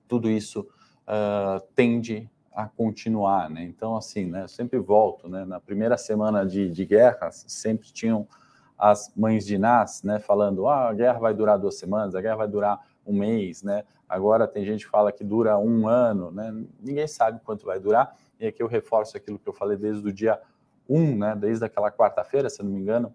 tudo 0.08 0.30
isso 0.30 0.60
uh, 0.60 1.60
tende 1.74 2.30
a 2.54 2.66
continuar, 2.68 3.48
né? 3.48 3.64
Então, 3.64 3.96
assim, 3.96 4.26
né, 4.26 4.42
eu 4.42 4.48
sempre 4.48 4.78
volto, 4.78 5.28
né? 5.28 5.44
Na 5.44 5.58
primeira 5.58 5.96
semana 5.96 6.44
de, 6.44 6.68
de 6.70 6.84
guerra, 6.84 7.30
sempre 7.32 7.90
tinham 7.90 8.28
as 8.82 9.12
mães 9.16 9.46
de 9.46 9.56
Nas, 9.58 10.02
né, 10.02 10.18
falando, 10.18 10.66
ah, 10.66 10.88
a 10.88 10.92
guerra 10.92 11.20
vai 11.20 11.32
durar 11.32 11.56
duas 11.56 11.78
semanas, 11.78 12.16
a 12.16 12.20
guerra 12.20 12.34
vai 12.34 12.48
durar 12.48 12.84
um 13.06 13.16
mês, 13.16 13.62
né? 13.62 13.84
Agora 14.08 14.48
tem 14.48 14.64
gente 14.64 14.84
que 14.84 14.90
fala 14.90 15.12
que 15.12 15.22
dura 15.22 15.56
um 15.56 15.86
ano, 15.86 16.32
né? 16.32 16.52
Ninguém 16.80 17.06
sabe 17.06 17.40
quanto 17.44 17.64
vai 17.64 17.78
durar. 17.78 18.16
E 18.40 18.46
aqui 18.48 18.60
eu 18.60 18.66
reforço 18.66 19.16
aquilo 19.16 19.38
que 19.38 19.48
eu 19.48 19.52
falei 19.52 19.76
desde 19.76 20.08
o 20.08 20.12
dia 20.12 20.40
1, 20.88 21.16
né? 21.16 21.36
Desde 21.36 21.64
aquela 21.64 21.92
quarta-feira, 21.92 22.50
se 22.50 22.60
não 22.60 22.72
me 22.72 22.80
engano, 22.80 23.14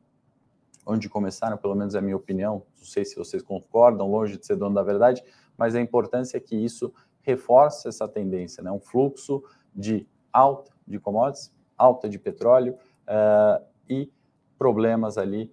onde 0.86 1.10
começaram, 1.10 1.58
pelo 1.58 1.76
menos 1.76 1.96
é 1.96 2.00
a 2.00 2.02
minha 2.02 2.16
opinião. 2.16 2.64
Não 2.78 2.86
sei 2.86 3.04
se 3.04 3.18
vocês 3.18 3.44
concordam, 3.44 4.10
longe 4.10 4.38
de 4.38 4.46
ser 4.46 4.56
dono 4.56 4.74
da 4.74 4.84
verdade, 4.84 5.22
mas 5.58 5.76
a 5.76 5.82
importância 5.82 6.38
é 6.38 6.40
que 6.40 6.56
isso 6.56 6.94
reforça 7.20 7.90
essa 7.90 8.08
tendência, 8.08 8.64
né? 8.64 8.72
Um 8.72 8.80
fluxo 8.80 9.44
de 9.76 10.08
alta 10.32 10.72
de 10.88 10.98
commodities, 10.98 11.54
alta 11.78 12.08
de 12.08 12.18
petróleo 12.18 12.78
uh, 13.04 13.62
e 13.90 14.10
problemas 14.58 15.18
ali, 15.18 15.52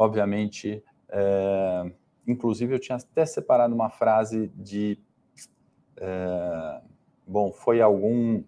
obviamente. 0.00 0.82
Uh, 1.10 1.92
inclusive, 2.26 2.74
eu 2.74 2.78
tinha 2.78 2.96
até 2.96 3.26
separado 3.26 3.74
uma 3.74 3.90
frase 3.90 4.50
de. 4.56 4.98
Uh, 5.98 6.82
bom, 7.26 7.52
foi 7.52 7.82
algum. 7.82 8.42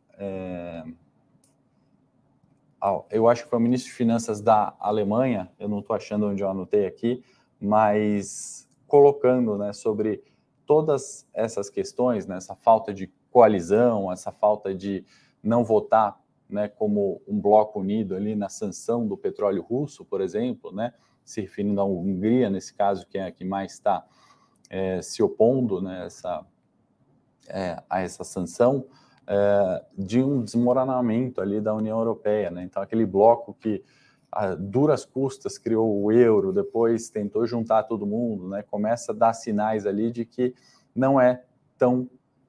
eu 3.11 3.29
acho 3.29 3.45
que 3.45 3.51
foi 3.51 3.59
o 3.59 3.63
ministro 3.63 3.91
de 3.91 3.97
Finanças 3.97 4.41
da 4.41 4.75
Alemanha, 4.81 5.51
eu 5.59 5.69
não 5.69 5.81
estou 5.81 5.95
achando 5.95 6.27
onde 6.27 6.43
eu 6.43 6.49
anotei 6.49 6.87
aqui, 6.87 7.23
mas 7.61 8.67
colocando 8.87 9.59
né, 9.59 9.73
sobre 9.73 10.23
todas 10.65 11.29
essas 11.35 11.69
questões, 11.69 12.27
né, 12.27 12.39
essa 12.39 12.55
falta 12.55 12.95
de 12.95 13.13
coalizão, 13.31 14.11
essa 14.11 14.33
falta 14.33 14.75
de 14.75 15.05
não 15.43 15.63
votar 15.63 16.19
né, 16.49 16.69
como 16.69 17.21
um 17.29 17.39
bloco 17.39 17.81
unido 17.81 18.15
ali 18.15 18.35
na 18.35 18.49
sanção 18.49 19.07
do 19.07 19.17
petróleo 19.17 19.63
russo, 19.63 20.05
por 20.05 20.21
exemplo, 20.21 20.73
né, 20.73 20.93
se 21.33 21.41
referindo 21.41 21.81
à 21.81 21.85
Hungria, 21.85 22.51
nesse 22.51 22.75
caso, 22.75 23.07
que 23.07 23.19
é 23.19 23.27
a 23.27 23.33
que 23.33 23.45
mais 23.45 23.73
está 23.73 24.05
é, 24.69 25.01
se 25.03 25.23
opondo 25.23 25.81
né, 25.81 26.07
essa, 26.07 26.45
é, 27.49 27.83
a 27.89 28.01
essa 28.01 28.25
sanção, 28.25 28.87
é, 29.27 29.85
de 29.97 30.23
um 30.23 30.43
desmoronamento 30.43 31.41
ali 31.41 31.61
da 31.61 31.75
União 31.75 31.99
Europeia. 31.99 32.51
Né? 32.51 32.65
Então, 32.65 32.83
aquele 32.83 33.07
bloco 33.07 33.55
que 33.55 33.83
a 34.31 34.55
duras 34.55 35.05
custas 35.05 35.59
criou 35.59 36.03
o 36.03 36.11
euro, 36.11 36.53
depois 36.53 37.11
tentou 37.11 37.47
juntar 37.47 37.83
todo 37.83 38.07
mundo, 38.07 38.49
né? 38.49 38.63
começa 38.63 39.13
a 39.13 39.15
dar 39.15 39.33
sinais 39.35 39.87
ali 39.87 40.11
de 40.11 40.25
que 40.25 40.55
não 40.95 41.21
é 41.21 41.45
tão 41.77 42.09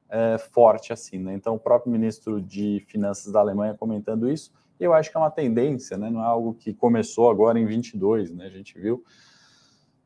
é, 0.10 0.38
forte 0.38 0.94
assim. 0.94 1.18
Né? 1.18 1.34
Então, 1.34 1.56
o 1.56 1.60
próprio 1.60 1.92
ministro 1.92 2.42
de 2.42 2.84
Finanças 2.88 3.32
da 3.32 3.40
Alemanha 3.40 3.76
comentando 3.78 4.30
isso, 4.30 4.52
eu 4.80 4.94
acho 4.94 5.12
que 5.12 5.18
é 5.18 5.20
uma 5.20 5.32
tendência, 5.32 5.98
né? 5.98 6.10
não 6.10 6.22
é 6.22 6.26
algo 6.26 6.54
que 6.54 6.74
começou 6.74 7.30
agora 7.30 7.60
em 7.60 7.66
22, 7.66 8.32
né? 8.32 8.46
a 8.46 8.50
gente 8.50 8.78
viu 8.78 9.04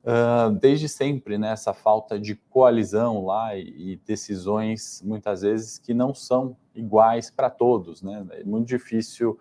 uh, 0.04 0.52
desde 0.52 0.88
sempre 0.88 1.38
né? 1.38 1.52
essa 1.52 1.74
falta 1.74 2.20
de 2.20 2.36
coalizão 2.36 3.26
lá 3.26 3.56
e, 3.56 3.94
e 3.94 3.96
decisões, 4.06 5.02
muitas 5.04 5.42
vezes, 5.42 5.78
que 5.78 5.94
não 5.94 6.14
são 6.14 6.56
iguais 6.74 7.30
para 7.30 7.50
todos. 7.50 8.02
Né? 8.02 8.26
É 8.32 8.44
muito 8.44 8.68
difícil 8.68 9.38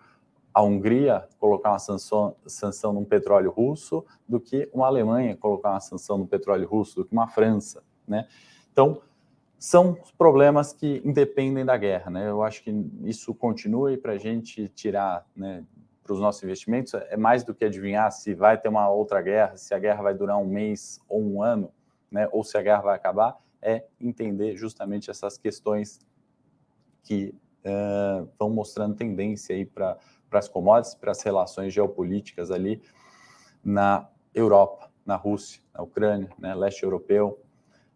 a 0.53 0.61
Hungria 0.61 1.27
colocar 1.39 1.69
uma 1.69 1.79
sanção, 1.79 2.35
sanção 2.47 2.91
no 2.91 3.05
petróleo 3.05 3.51
russo 3.51 4.03
do 4.27 4.39
que 4.39 4.67
uma 4.73 4.87
Alemanha 4.87 5.37
colocar 5.37 5.69
uma 5.69 5.79
sanção 5.79 6.17
no 6.17 6.27
petróleo 6.27 6.67
russo, 6.67 6.95
do 6.95 7.05
que 7.05 7.13
uma 7.13 7.27
França. 7.27 7.83
Né? 8.07 8.27
Então, 8.71 9.01
são 9.59 9.97
problemas 10.17 10.71
que 10.71 11.01
independem 11.03 11.65
da 11.65 11.77
guerra. 11.77 12.11
Né? 12.11 12.29
Eu 12.29 12.43
acho 12.43 12.63
que 12.63 12.71
isso 13.03 13.33
continue 13.33 13.97
para 13.97 14.13
a 14.13 14.17
gente 14.17 14.67
tirar 14.69 15.25
né, 15.35 15.63
para 16.03 16.13
os 16.13 16.19
nossos 16.19 16.43
investimentos. 16.43 16.93
É 16.93 17.17
mais 17.17 17.43
do 17.43 17.53
que 17.53 17.65
adivinhar 17.65 18.11
se 18.11 18.33
vai 18.33 18.57
ter 18.57 18.69
uma 18.69 18.89
outra 18.89 19.21
guerra, 19.21 19.57
se 19.57 19.73
a 19.73 19.79
guerra 19.79 20.03
vai 20.03 20.13
durar 20.13 20.37
um 20.37 20.45
mês 20.45 20.99
ou 21.07 21.21
um 21.21 21.41
ano, 21.41 21.71
né, 22.09 22.27
ou 22.31 22.43
se 22.43 22.57
a 22.57 22.61
guerra 22.61 22.81
vai 22.81 22.95
acabar, 22.95 23.37
é 23.61 23.83
entender 23.99 24.55
justamente 24.55 25.09
essas 25.09 25.37
questões 25.37 25.99
que 27.03 27.33
uh, 27.65 28.29
vão 28.37 28.49
mostrando 28.49 28.95
tendência 28.95 29.55
aí 29.55 29.65
para 29.65 29.97
as 30.31 30.47
commodities, 30.47 30.95
para 30.95 31.11
as 31.11 31.21
relações 31.21 31.73
geopolíticas 31.73 32.51
ali 32.51 32.81
na 33.63 34.07
Europa, 34.33 34.89
na 35.05 35.15
Rússia, 35.15 35.61
na 35.73 35.81
Ucrânia, 35.81 36.29
né, 36.37 36.53
leste 36.53 36.83
europeu. 36.83 37.41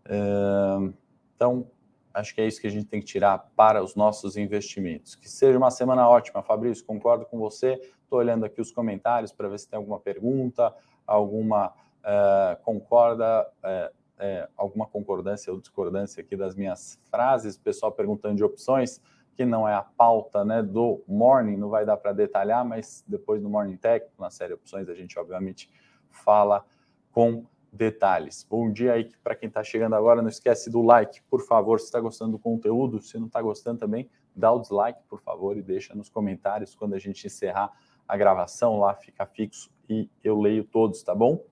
Uh, 0.06 0.94
então, 1.42 1.68
acho 2.14 2.36
que 2.36 2.42
é 2.42 2.46
isso 2.46 2.62
que 2.62 2.68
a 2.68 2.70
gente 2.70 2.86
tem 2.86 3.00
que 3.00 3.08
tirar 3.08 3.50
para 3.56 3.84
os 3.84 3.96
nossos 3.96 4.38
investimentos. 4.38 5.16
Que 5.16 5.28
seja 5.28 5.58
uma 5.58 5.72
semana 5.72 6.08
ótima, 6.08 6.44
Fabrício, 6.44 6.86
concordo 6.86 7.26
com 7.26 7.40
você. 7.40 7.82
Estou 8.04 8.20
olhando 8.20 8.46
aqui 8.46 8.62
os 8.62 8.72
comentários 8.72 9.32
para 9.32 9.48
ver 9.50 9.58
se 9.58 9.68
tem 9.68 9.76
alguma 9.76 10.00
pergunta, 10.00 10.72
alguma 11.08 11.70
uh, 11.70 12.62
concorda, 12.62 13.50
uh, 13.64 13.92
uh, 14.24 14.52
alguma 14.56 14.86
concordância 14.86 15.52
ou 15.52 15.60
discordância 15.60 16.22
aqui 16.22 16.38
das 16.38 16.54
minhas 16.54 17.00
frases. 17.10 17.58
Pessoal 17.58 17.92
perguntando 17.92 18.36
de 18.36 18.44
opções, 18.44 19.02
que 19.34 19.44
não 19.44 19.68
é 19.68 19.74
a 19.74 19.82
pauta 19.82 20.46
né, 20.46 20.62
do 20.62 21.04
Morning, 21.08 21.58
não 21.58 21.70
vai 21.70 21.88
dar 21.88 21.98
para 21.98 22.14
detalhar, 22.14 22.64
mas 22.64 23.04
depois 23.08 23.42
no 23.42 23.50
Morning 23.50 23.78
Tech, 23.78 24.06
na 24.20 24.30
série 24.30 24.54
Opções, 24.54 24.88
a 24.90 24.94
gente 24.94 25.18
obviamente 25.18 25.72
fala 26.12 26.64
com 27.12 27.48
detalhes. 27.72 28.46
Bom 28.50 28.72
dia 28.72 28.94
aí 28.94 29.10
para 29.24 29.36
quem 29.36 29.48
está 29.48 29.64
chegando 29.64 29.96
agora. 29.96 30.22
Não 30.22 30.30
esquece 30.30 30.70
do 30.70 30.82
like, 30.82 31.22
por 31.30 31.42
favor. 31.42 31.80
Se 31.80 31.86
está 31.86 32.00
gostando 32.00 32.34
do 32.34 32.40
conteúdo, 32.40 33.02
se 33.02 33.18
não 33.18 33.28
está 33.28 33.42
gostando 33.42 33.80
também, 33.80 34.10
dá 34.36 34.52
o 34.52 34.60
dislike, 34.60 35.02
por 35.08 35.22
favor, 35.22 35.58
e 35.58 35.62
deixa 35.62 35.96
nos 35.96 36.10
comentários 36.10 36.76
quando 36.76 36.94
a 36.94 37.00
gente 37.00 37.26
encerrar 37.26 37.72
a 38.08 38.18
gravação. 38.18 38.80
Lá 38.80 38.94
fica 38.94 39.26
fixo 39.26 39.72
e 39.90 40.10
eu 40.24 40.40
leio 40.40 40.64
todos, 40.64 41.02
tá 41.02 41.16
bom? 41.16 41.44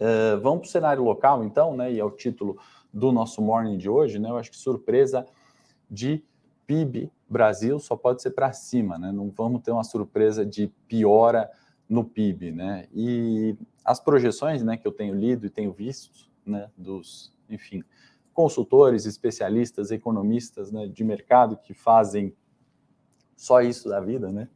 Uh, 0.00 0.40
vamos 0.42 0.60
para 0.60 0.68
o 0.68 0.70
cenário 0.70 1.04
local, 1.04 1.44
então, 1.44 1.76
né? 1.76 1.92
E 1.92 2.00
é 2.00 2.04
o 2.04 2.10
título 2.10 2.58
do 2.92 3.12
nosso 3.12 3.40
morning 3.40 3.78
de 3.78 3.88
hoje, 3.88 4.18
né? 4.18 4.28
Eu 4.28 4.36
acho 4.36 4.50
que 4.50 4.56
surpresa 4.56 5.26
de 5.88 6.24
PIB 6.66 7.12
Brasil 7.32 7.78
só 7.78 7.96
pode 7.96 8.20
ser 8.20 8.32
para 8.32 8.52
cima, 8.52 8.98
né? 8.98 9.10
Não 9.10 9.30
vamos 9.30 9.62
ter 9.62 9.70
uma 9.70 9.84
surpresa 9.84 10.44
de 10.44 10.68
piora 10.86 11.50
no 11.88 12.04
PIB, 12.04 12.52
né? 12.52 12.88
E 12.92 13.56
as 13.84 14.00
projeções, 14.00 14.62
né, 14.62 14.76
que 14.76 14.86
eu 14.86 14.92
tenho 14.92 15.14
lido 15.14 15.46
e 15.46 15.50
tenho 15.50 15.72
visto, 15.72 16.30
né, 16.44 16.70
dos, 16.76 17.34
enfim, 17.48 17.82
consultores, 18.32 19.06
especialistas, 19.06 19.90
economistas, 19.90 20.72
né, 20.72 20.86
de 20.86 21.04
mercado 21.04 21.56
que 21.56 21.74
fazem 21.74 22.34
só 23.36 23.60
isso 23.60 23.88
da 23.88 24.00
vida, 24.00 24.30
né? 24.30 24.48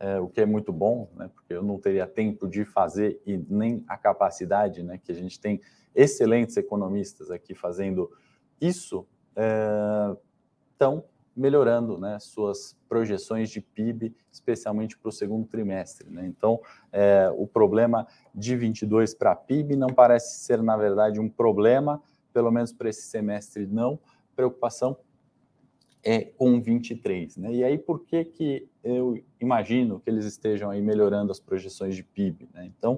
É, 0.00 0.20
o 0.20 0.28
que 0.28 0.40
é 0.40 0.46
muito 0.46 0.72
bom, 0.72 1.10
né? 1.16 1.28
Porque 1.34 1.52
eu 1.52 1.62
não 1.62 1.78
teria 1.78 2.06
tempo 2.06 2.46
de 2.46 2.64
fazer 2.64 3.20
e 3.26 3.36
nem 3.48 3.84
a 3.88 3.96
capacidade, 3.96 4.82
né? 4.82 4.98
Que 4.98 5.10
a 5.10 5.14
gente 5.14 5.40
tem 5.40 5.60
excelentes 5.94 6.56
economistas 6.56 7.30
aqui 7.30 7.54
fazendo 7.54 8.12
isso. 8.60 9.08
É, 9.34 10.16
então, 10.76 11.04
melhorando 11.38 11.98
né, 11.98 12.18
suas 12.18 12.76
projeções 12.88 13.48
de 13.48 13.60
PIB, 13.60 14.14
especialmente 14.30 14.98
para 14.98 15.08
o 15.08 15.12
segundo 15.12 15.46
trimestre. 15.46 16.10
Né? 16.10 16.26
Então, 16.26 16.60
é, 16.92 17.32
o 17.36 17.46
problema 17.46 18.06
de 18.34 18.56
22 18.56 19.14
para 19.14 19.36
PIB 19.36 19.76
não 19.76 19.88
parece 19.88 20.40
ser, 20.40 20.62
na 20.62 20.76
verdade, 20.76 21.20
um 21.20 21.28
problema, 21.28 22.02
pelo 22.32 22.50
menos 22.50 22.72
para 22.72 22.88
esse 22.88 23.02
semestre 23.02 23.66
não. 23.66 23.98
Preocupação 24.34 24.96
é 26.02 26.24
com 26.24 26.60
23. 26.60 27.36
Né? 27.36 27.52
E 27.54 27.64
aí, 27.64 27.78
por 27.78 28.00
que, 28.00 28.24
que 28.24 28.68
eu 28.82 29.22
imagino 29.40 30.00
que 30.00 30.10
eles 30.10 30.24
estejam 30.24 30.70
aí 30.70 30.82
melhorando 30.82 31.30
as 31.30 31.38
projeções 31.38 31.94
de 31.94 32.02
PIB? 32.02 32.48
Né? 32.52 32.66
Então, 32.66 32.94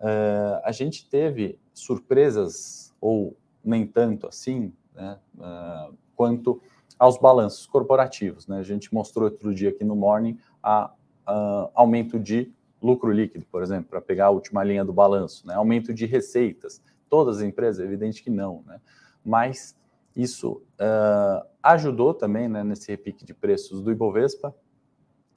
uh, 0.00 0.60
a 0.62 0.72
gente 0.72 1.08
teve 1.08 1.58
surpresas, 1.72 2.94
ou 3.00 3.36
nem 3.64 3.86
tanto 3.86 4.26
assim, 4.26 4.72
né, 4.94 5.18
uh, 5.38 5.94
quanto 6.14 6.60
aos 7.02 7.18
balanços 7.18 7.66
corporativos. 7.66 8.46
Né? 8.46 8.60
A 8.60 8.62
gente 8.62 8.94
mostrou 8.94 9.24
outro 9.24 9.52
dia 9.52 9.70
aqui 9.70 9.82
no 9.82 9.96
Morning 9.96 10.38
a, 10.62 10.88
a 11.26 11.70
aumento 11.74 12.16
de 12.16 12.54
lucro 12.80 13.10
líquido, 13.10 13.44
por 13.50 13.60
exemplo, 13.60 13.90
para 13.90 14.00
pegar 14.00 14.26
a 14.26 14.30
última 14.30 14.62
linha 14.62 14.84
do 14.84 14.92
balanço, 14.92 15.44
né? 15.44 15.54
aumento 15.54 15.92
de 15.92 16.06
receitas. 16.06 16.80
Todas 17.08 17.38
as 17.38 17.42
empresas, 17.42 17.80
é 17.80 17.88
evidente 17.88 18.22
que 18.22 18.30
não, 18.30 18.62
né? 18.64 18.80
mas 19.24 19.76
isso 20.14 20.62
uh, 20.78 21.44
ajudou 21.60 22.14
também 22.14 22.48
né, 22.48 22.62
nesse 22.62 22.92
repique 22.92 23.24
de 23.24 23.34
preços 23.34 23.82
do 23.82 23.90
Ibovespa. 23.90 24.54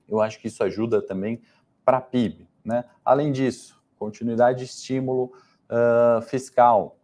Eu 0.07 0.21
acho 0.21 0.39
que 0.39 0.47
isso 0.47 0.63
ajuda 0.63 1.01
também 1.01 1.41
para 1.83 1.97
a 1.97 2.01
PIB. 2.01 2.47
Né? 2.63 2.85
Além 3.03 3.31
disso, 3.31 3.81
continuidade 3.97 4.59
de 4.59 4.65
estímulo 4.65 5.31
uh, 5.67 6.21
fiscal, 6.21 6.99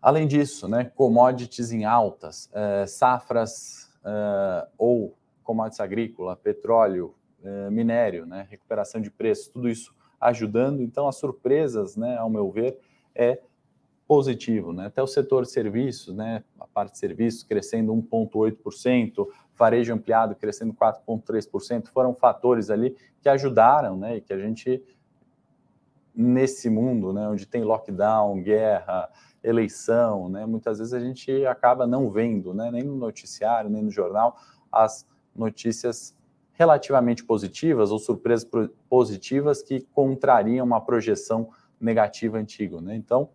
Além 0.00 0.26
disso, 0.26 0.68
né, 0.68 0.84
commodities 0.94 1.72
em 1.72 1.84
altas, 1.84 2.48
é, 2.52 2.86
safras 2.86 3.90
é, 4.04 4.68
ou 4.78 5.16
commodities 5.42 5.80
agrícola, 5.80 6.36
petróleo, 6.36 7.14
é, 7.42 7.70
minério, 7.70 8.24
né, 8.24 8.46
recuperação 8.48 9.00
de 9.00 9.10
preços, 9.10 9.48
tudo 9.48 9.68
isso 9.68 9.94
ajudando. 10.20 10.82
Então, 10.82 11.08
as 11.08 11.16
surpresas, 11.16 11.96
né, 11.96 12.16
ao 12.16 12.30
meu 12.30 12.50
ver, 12.50 12.78
é 13.14 13.40
positivo. 14.06 14.72
Né? 14.72 14.86
Até 14.86 15.02
o 15.02 15.06
setor 15.06 15.44
serviços, 15.46 16.14
né, 16.14 16.42
a 16.58 16.66
parte 16.66 16.92
de 16.92 16.98
serviços 16.98 17.42
crescendo 17.42 17.92
1,8%, 17.92 19.26
varejo 19.54 19.92
ampliado 19.92 20.34
crescendo 20.34 20.72
4,3%, 20.72 21.88
foram 21.88 22.14
fatores 22.14 22.70
ali 22.70 22.96
que 23.20 23.28
ajudaram 23.28 23.96
né, 23.96 24.16
e 24.16 24.20
que 24.20 24.32
a 24.32 24.38
gente 24.38 24.82
nesse 26.14 26.68
mundo, 26.68 27.12
né, 27.12 27.28
onde 27.28 27.46
tem 27.46 27.62
lockdown, 27.62 28.42
guerra, 28.42 29.08
eleição, 29.42 30.28
né, 30.28 30.44
muitas 30.46 30.78
vezes 30.78 30.92
a 30.92 31.00
gente 31.00 31.46
acaba 31.46 31.86
não 31.86 32.10
vendo, 32.10 32.52
né, 32.52 32.70
nem 32.70 32.82
no 32.82 32.96
noticiário, 32.96 33.70
nem 33.70 33.82
no 33.82 33.90
jornal, 33.90 34.36
as 34.70 35.06
notícias 35.34 36.16
relativamente 36.52 37.24
positivas 37.24 37.92
ou 37.92 37.98
surpresas 38.00 38.48
positivas 38.88 39.62
que 39.62 39.80
contrariam 39.94 40.66
uma 40.66 40.80
projeção 40.80 41.50
negativa 41.80 42.36
antiga. 42.36 42.80
Né? 42.80 42.96
Então, 42.96 43.28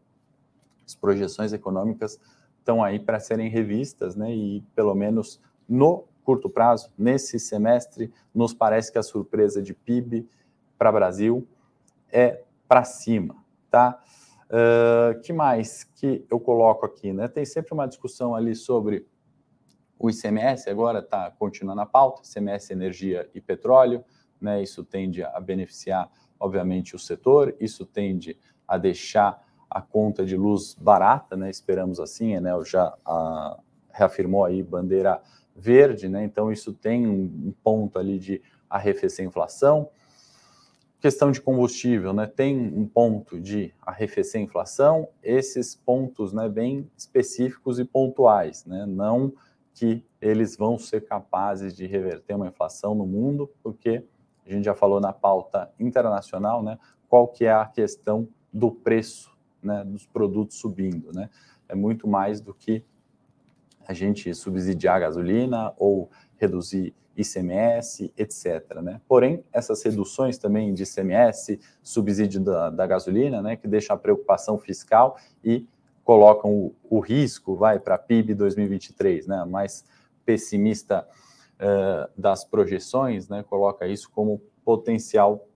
as 0.86 0.93
projeções 0.93 1.53
econômicas 1.53 2.19
estão 2.60 2.83
aí 2.83 3.00
para 3.00 3.22
serem 3.22 3.50
revistas, 3.50 4.15
né? 4.17 4.33
e 4.36 4.62
pelo 4.75 4.93
menos 4.93 5.39
no 5.67 6.03
curto 6.25 6.50
prazo, 6.50 6.91
nesse 6.98 7.39
semestre, 7.39 8.12
nos 8.36 8.53
parece 8.53 8.91
que 8.91 8.98
a 8.98 9.03
surpresa 9.03 9.62
de 9.62 9.74
PIB 9.74 10.27
para 10.77 10.91
Brasil 10.91 11.48
é 12.12 12.41
para 12.67 12.83
cima, 12.83 13.36
tá? 13.69 14.01
Uh, 14.50 15.19
que 15.21 15.33
mais 15.33 15.83
que 15.83 16.25
eu 16.29 16.39
coloco 16.39 16.85
aqui, 16.85 17.12
né? 17.12 17.27
Tem 17.27 17.45
sempre 17.45 17.73
uma 17.73 17.88
discussão 17.88 18.35
ali 18.35 18.55
sobre 18.55 19.07
o 19.97 20.09
ICMS, 20.09 20.69
agora 20.69 21.00
está 21.00 21.31
continuando 21.31 21.81
a 21.81 21.85
pauta, 21.85 22.21
ICMS 22.23 22.73
energia 22.73 23.29
e 23.33 23.41
petróleo, 23.41 24.03
né? 24.39 24.62
Isso 24.62 24.83
tende 24.83 25.23
a 25.23 25.39
beneficiar, 25.39 26.12
obviamente, 26.39 26.95
o 26.95 27.00
setor, 27.00 27.55
isso 27.59 27.85
tende 27.85 28.38
a 28.67 28.77
deixar 28.77 29.41
a 29.69 29.81
conta 29.81 30.25
de 30.25 30.35
luz 30.35 30.75
barata, 30.75 31.35
né? 31.35 31.50
Esperamos 31.50 32.00
assim, 32.00 32.35
a 32.35 32.38
Enel 32.38 32.63
já 32.63 32.95
a, 33.05 33.57
reafirmou 33.91 34.43
aí 34.43 34.62
bandeira 34.62 35.21
verde, 35.55 36.09
né? 36.09 36.23
Então 36.23 36.51
isso 36.51 36.73
tem 36.73 37.07
um, 37.07 37.53
ponto 37.63 37.97
ali 37.97 38.19
de 38.19 38.41
arrefecer 38.69 39.25
a 39.25 39.27
inflação. 39.27 39.89
Questão 41.03 41.33
de 41.33 41.41
combustível, 41.41 42.13
né? 42.13 42.25
Tem 42.25 42.57
um 42.57 42.88
ponto 42.88 43.38
de 43.38 43.74
arrefecer 43.81 44.39
a 44.39 44.43
inflação, 44.45 45.10
esses 45.22 45.75
pontos, 45.75 46.31
né, 46.31 46.48
bem 46.48 46.89
específicos 46.95 47.77
e 47.77 47.83
pontuais, 47.83 48.63
né? 48.65 48.86
Não 48.88 49.33
que 49.74 50.01
eles 50.22 50.55
vão 50.55 50.77
ser 50.77 51.01
capazes 51.01 51.75
de 51.75 51.86
reverter 51.86 52.38
uma 52.38 52.48
inflação 52.48 52.95
no 52.95 53.05
mundo, 53.05 53.51
porque 53.62 54.05
a 54.45 54.50
gente 54.50 54.63
já 54.63 54.74
falou 54.74 55.01
na 55.01 55.12
pauta 55.12 55.69
internacional, 55.77 56.63
né? 56.63 56.79
Qual 57.10 57.27
que 57.27 57.43
é 57.43 57.51
a 57.51 57.65
questão 57.65 58.25
do 58.53 58.72
preço, 58.72 59.29
né, 59.62 59.83
dos 59.83 60.05
produtos 60.05 60.57
subindo, 60.57 61.12
né? 61.12 61.29
É 61.67 61.75
muito 61.75 62.07
mais 62.07 62.39
do 62.39 62.53
que 62.53 62.81
a 63.86 63.93
gente 63.93 64.33
subsidiar 64.33 64.95
a 64.95 65.00
gasolina 65.00 65.74
ou 65.77 66.10
reduzir 66.38 66.95
ICMS, 67.15 68.12
etc. 68.17 68.82
Né? 68.82 69.00
Porém, 69.08 69.43
essas 69.53 69.84
reduções 69.84 70.38
também 70.38 70.74
de 70.74 70.84
ICMS, 70.84 71.60
subsídio 71.82 72.41
da, 72.41 72.70
da 72.70 72.88
gasolina, 72.88 73.41
né, 73.41 73.55
que 73.55 73.67
deixam 73.67 73.96
a 73.96 74.00
preocupação 74.00 74.58
fiscal 74.58 75.17
e 75.43 75.67
colocam 76.03 76.51
o, 76.51 76.75
o 76.89 77.00
risco, 77.00 77.55
vai 77.55 77.79
para 77.79 77.98
PIB 77.98 78.34
2023, 78.34 79.27
né, 79.27 79.46
mais 79.46 79.86
pessimista 80.25 81.08
uh, 81.55 82.10
das 82.20 82.43
projeções, 82.43 83.29
né, 83.29 83.43
coloca 83.43 83.88
isso 83.88 84.10
como 84.12 84.41
potencial 84.65 85.47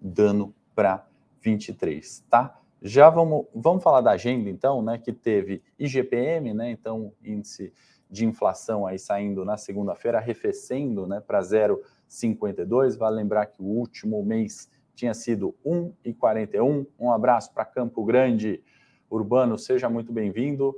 dano 0.00 0.54
para 0.74 1.06
23, 1.40 2.24
tá? 2.30 2.56
Já 2.82 3.10
vamos, 3.10 3.46
vamos 3.54 3.82
falar 3.82 4.00
da 4.00 4.12
agenda, 4.12 4.48
então, 4.48 4.80
né, 4.80 4.96
que 4.96 5.12
teve 5.12 5.62
IGPM, 5.78 6.54
né, 6.54 6.70
então, 6.70 7.12
índice 7.22 7.72
de 8.10 8.26
inflação 8.26 8.86
aí 8.86 8.98
saindo 8.98 9.44
na 9.44 9.56
segunda-feira, 9.56 10.18
arrefecendo 10.18 11.06
né, 11.06 11.20
para 11.20 11.40
0,52. 11.40 12.98
Vale 12.98 13.16
lembrar 13.16 13.46
que 13.46 13.62
o 13.62 13.66
último 13.66 14.22
mês 14.24 14.68
tinha 14.94 15.14
sido 15.14 15.54
1,41. 15.64 16.86
Um 16.98 17.12
abraço 17.12 17.54
para 17.54 17.64
Campo 17.64 18.04
Grande, 18.04 18.62
Urbano, 19.08 19.56
seja 19.56 19.88
muito 19.88 20.12
bem-vindo. 20.12 20.76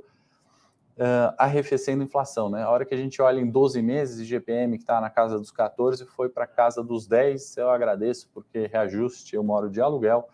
Uh, 0.95 1.33
arrefecendo 1.39 2.03
inflação, 2.03 2.51
né? 2.51 2.61
A 2.61 2.69
hora 2.69 2.85
que 2.85 2.93
a 2.93 2.97
gente 2.97 3.19
olha 3.19 3.39
em 3.39 3.49
12 3.49 3.81
meses, 3.81 4.19
IGPM 4.19 4.77
que 4.77 4.83
está 4.83 5.01
na 5.01 5.09
casa 5.09 5.39
dos 5.39 5.49
14 5.49 6.05
foi 6.05 6.29
para 6.29 6.45
casa 6.45 6.83
dos 6.83 7.07
10. 7.07 7.57
Eu 7.57 7.71
agradeço 7.71 8.29
porque 8.31 8.67
reajuste, 8.67 9.35
eu 9.35 9.43
moro 9.43 9.71
de 9.71 9.81
aluguel 9.81 10.29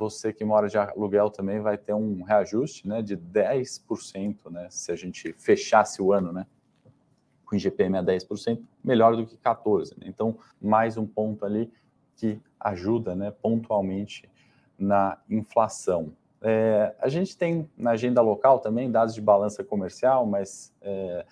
você 0.00 0.32
que 0.32 0.42
mora 0.46 0.66
de 0.66 0.78
aluguel 0.78 1.28
também 1.28 1.60
vai 1.60 1.76
ter 1.76 1.92
um 1.92 2.22
reajuste 2.22 2.88
né, 2.88 3.02
de 3.02 3.16
10%, 3.16 4.50
né, 4.50 4.66
se 4.70 4.90
a 4.90 4.96
gente 4.96 5.34
fechasse 5.34 6.00
o 6.00 6.10
ano 6.10 6.32
né, 6.32 6.46
com 7.44 7.54
IGPM 7.54 7.98
a 7.98 8.02
10%, 8.02 8.62
melhor 8.82 9.14
do 9.14 9.26
que 9.26 9.36
14%. 9.36 9.98
Né? 9.98 10.06
Então, 10.06 10.38
mais 10.60 10.96
um 10.96 11.06
ponto 11.06 11.44
ali 11.44 11.70
que 12.16 12.40
ajuda 12.58 13.14
né, 13.14 13.30
pontualmente 13.30 14.26
na 14.78 15.18
inflação. 15.28 16.12
É, 16.40 16.94
a 16.98 17.08
gente 17.08 17.36
tem 17.36 17.68
na 17.76 17.90
agenda 17.90 18.22
local 18.22 18.58
também 18.58 18.90
dados 18.90 19.14
de 19.14 19.20
balança 19.20 19.62
comercial, 19.62 20.24
mas 20.24 20.74
é, 20.80 21.26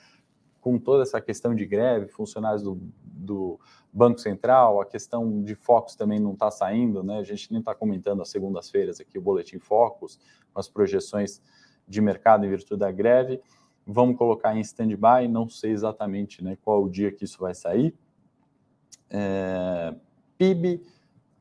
com 0.69 0.79
toda 0.79 1.03
essa 1.03 1.19
questão 1.19 1.55
de 1.55 1.65
greve, 1.65 2.09
funcionários 2.09 2.63
do, 2.63 2.79
do 3.03 3.59
Banco 3.91 4.21
Central, 4.21 4.83
a 4.83 4.85
questão 4.85 5.43
de 5.43 5.55
focos 5.55 5.95
também 5.95 6.21
não 6.21 6.35
está 6.35 6.51
saindo, 6.51 7.03
né? 7.03 7.19
A 7.19 7.23
gente 7.23 7.51
nem 7.51 7.61
está 7.61 7.75
comentando 7.75 8.21
as 8.21 8.29
segundas-feiras 8.29 9.01
aqui 9.01 9.17
o 9.19 9.23
Boletim 9.23 9.59
Focus, 9.59 10.21
com 10.53 10.61
as 10.61 10.69
projeções 10.69 11.41
de 11.87 12.03
mercado 12.03 12.45
em 12.45 12.51
virtude 12.51 12.81
da 12.81 12.93
greve. 12.93 13.41
Vamos 13.87 14.19
colocar 14.19 14.55
em 14.55 14.61
stand-by, 14.61 15.27
não 15.27 15.49
sei 15.49 15.71
exatamente 15.71 16.45
né, 16.45 16.59
qual 16.63 16.85
o 16.85 16.91
dia 16.91 17.11
que 17.11 17.25
isso 17.25 17.41
vai 17.41 17.55
sair. 17.55 17.95
É, 19.09 19.95
PIB, 20.37 20.83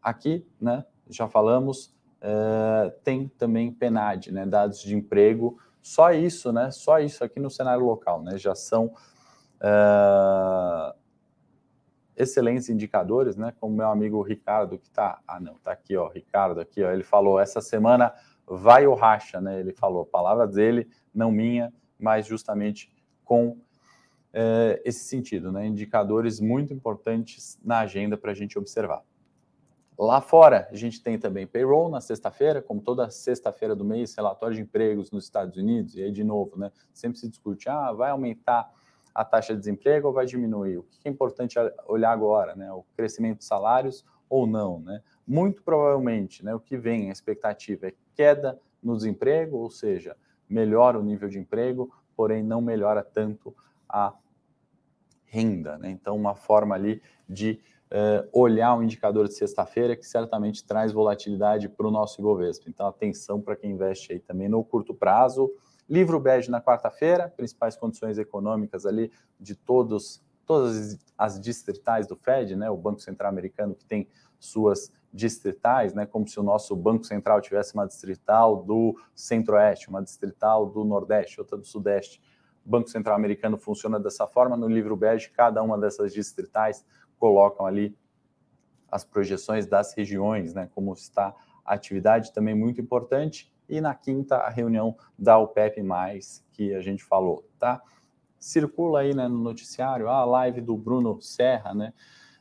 aqui, 0.01 0.47
né? 0.59 0.85
Já 1.09 1.27
falamos, 1.27 1.93
é, 2.21 2.93
tem 3.03 3.27
também 3.27 3.73
PNAD, 3.73 4.31
né? 4.31 4.45
Dados 4.45 4.79
de 4.79 4.95
emprego, 4.95 5.57
só 5.87 6.11
isso, 6.11 6.51
né? 6.51 6.69
Só 6.69 6.99
isso 6.99 7.23
aqui 7.23 7.39
no 7.39 7.49
cenário 7.49 7.85
local, 7.85 8.21
né? 8.21 8.37
Já 8.37 8.53
são. 8.53 8.93
É, 9.61 10.95
excelentes 12.15 12.69
indicadores, 12.69 13.35
né? 13.37 13.53
Como 13.59 13.75
meu 13.75 13.89
amigo 13.89 14.21
Ricardo, 14.21 14.77
que 14.77 14.87
está. 14.87 15.19
Ah, 15.27 15.39
não, 15.39 15.53
está 15.53 15.71
aqui, 15.71 15.95
ó, 15.95 16.07
Ricardo, 16.07 16.59
aqui, 16.59 16.83
ó. 16.83 16.91
Ele 16.91 17.03
falou: 17.03 17.39
essa 17.39 17.61
semana 17.61 18.13
vai 18.47 18.87
o 18.87 18.93
racha, 18.93 19.39
né? 19.41 19.59
Ele 19.59 19.73
falou, 19.73 20.05
palavras 20.05 20.55
dele, 20.55 20.89
não 21.13 21.31
minha, 21.31 21.71
mas 21.99 22.25
justamente 22.25 22.91
com 23.25 23.57
é, 24.33 24.81
esse 24.85 25.05
sentido, 25.05 25.51
né? 25.51 25.67
Indicadores 25.67 26.39
muito 26.39 26.73
importantes 26.73 27.59
na 27.63 27.79
agenda 27.79 28.17
para 28.17 28.31
a 28.31 28.35
gente 28.35 28.57
observar. 28.57 29.03
Lá 29.99 30.21
fora, 30.21 30.67
a 30.71 30.75
gente 30.75 31.01
tem 31.01 31.17
também 31.17 31.47
payroll 31.47 31.89
na 31.89 31.99
sexta-feira, 31.99 32.61
como 32.61 32.79
toda 32.79 33.09
sexta-feira 33.09 33.75
do 33.75 33.83
mês, 33.83 34.15
relatório 34.15 34.55
de 34.55 34.61
empregos 34.61 35.09
nos 35.11 35.23
Estados 35.23 35.57
Unidos, 35.57 35.95
e 35.95 36.03
aí, 36.03 36.11
de 36.11 36.23
novo, 36.23 36.57
né? 36.57 36.71
Sempre 36.93 37.19
se 37.19 37.27
discute, 37.27 37.67
ah, 37.67 37.91
vai 37.91 38.11
aumentar 38.11 38.71
a 39.17 39.25
taxa 39.25 39.53
de 39.53 39.59
desemprego 39.59 40.07
ou 40.07 40.13
vai 40.13 40.27
diminuir? 40.27 40.77
O 40.77 40.83
que 40.83 41.07
é 41.07 41.09
importante 41.09 41.57
olhar 41.87 42.11
agora, 42.11 42.55
né? 42.55 42.71
O 42.71 42.83
crescimento 42.95 43.39
de 43.39 43.45
salários 43.45 44.05
ou 44.29 44.45
não, 44.45 44.79
né? 44.79 45.01
Muito 45.25 45.63
provavelmente, 45.63 46.45
né, 46.45 46.53
o 46.53 46.59
que 46.59 46.77
vem, 46.77 47.09
a 47.09 47.11
expectativa 47.11 47.87
é 47.87 47.93
queda 48.13 48.59
no 48.81 48.95
desemprego, 48.95 49.57
ou 49.57 49.71
seja, 49.71 50.15
melhora 50.47 50.99
o 50.99 51.03
nível 51.03 51.27
de 51.27 51.39
emprego, 51.39 51.91
porém 52.15 52.43
não 52.43 52.61
melhora 52.61 53.03
tanto 53.03 53.55
a 53.89 54.13
renda, 55.25 55.79
né? 55.79 55.89
Então, 55.89 56.15
uma 56.15 56.35
forma 56.35 56.75
ali 56.75 57.01
de 57.27 57.59
uh, 57.91 58.29
olhar 58.31 58.77
o 58.77 58.83
indicador 58.83 59.27
de 59.27 59.33
sexta-feira 59.33 59.95
que 59.95 60.05
certamente 60.05 60.63
traz 60.63 60.91
volatilidade 60.91 61.67
para 61.67 61.87
o 61.87 61.91
nosso 61.91 62.21
Ibovespa. 62.21 62.69
Então, 62.69 62.85
atenção 62.85 63.41
para 63.41 63.55
quem 63.55 63.71
investe 63.71 64.13
aí 64.13 64.19
também 64.19 64.47
no 64.47 64.63
curto 64.63 64.93
prazo. 64.93 65.51
Livro 65.89 66.19
bege 66.19 66.51
na 66.51 66.61
quarta-feira, 66.61 67.29
principais 67.29 67.77
condições 67.77 68.17
econômicas 68.17 68.85
ali 68.85 69.11
de 69.39 69.55
todos, 69.55 70.21
todas 70.45 70.97
as 71.17 71.39
distritais 71.39 72.07
do 72.07 72.15
Fed, 72.15 72.55
né? 72.55 72.69
O 72.69 72.75
Banco 72.75 72.99
Central 72.99 73.29
Americano 73.29 73.73
que 73.73 73.85
tem 73.85 74.07
suas 74.37 74.91
distritais, 75.13 75.93
né? 75.93 76.05
Como 76.05 76.27
se 76.27 76.37
o 76.39 76.43
nosso 76.43 76.75
Banco 76.75 77.05
Central 77.05 77.39
tivesse 77.39 77.73
uma 77.73 77.87
distrital 77.87 78.63
do 78.63 78.99
Centro-Oeste, 79.15 79.87
uma 79.89 80.03
distrital 80.03 80.65
do 80.65 80.83
Nordeste, 80.83 81.39
outra 81.39 81.57
do 81.57 81.65
Sudeste. 81.65 82.21
O 82.65 82.69
Banco 82.69 82.89
Central 82.89 83.15
Americano 83.15 83.57
funciona 83.57 83.97
dessa 83.97 84.27
forma. 84.27 84.57
No 84.57 84.67
livro 84.67 84.95
bege, 84.97 85.29
cada 85.29 85.63
uma 85.63 85.77
dessas 85.77 86.13
distritais 86.13 86.85
colocam 87.17 87.65
ali 87.65 87.97
as 88.91 89.05
projeções 89.05 89.65
das 89.65 89.93
regiões, 89.95 90.53
né? 90.53 90.69
Como 90.75 90.91
está 90.93 91.33
a 91.63 91.73
atividade 91.73 92.33
também 92.33 92.53
muito 92.53 92.81
importante 92.81 93.49
e 93.69 93.81
na 93.81 93.93
quinta 93.93 94.37
a 94.37 94.49
reunião 94.49 94.95
da 95.17 95.37
OPEP+, 95.37 95.83
que 96.51 96.73
a 96.73 96.81
gente 96.81 97.03
falou, 97.03 97.47
tá? 97.59 97.81
Circula 98.39 99.01
aí 99.01 99.13
né, 99.13 99.27
no 99.27 99.39
noticiário 99.39 100.07
a 100.09 100.23
live 100.23 100.61
do 100.61 100.77
Bruno 100.77 101.21
Serra, 101.21 101.73
né, 101.73 101.93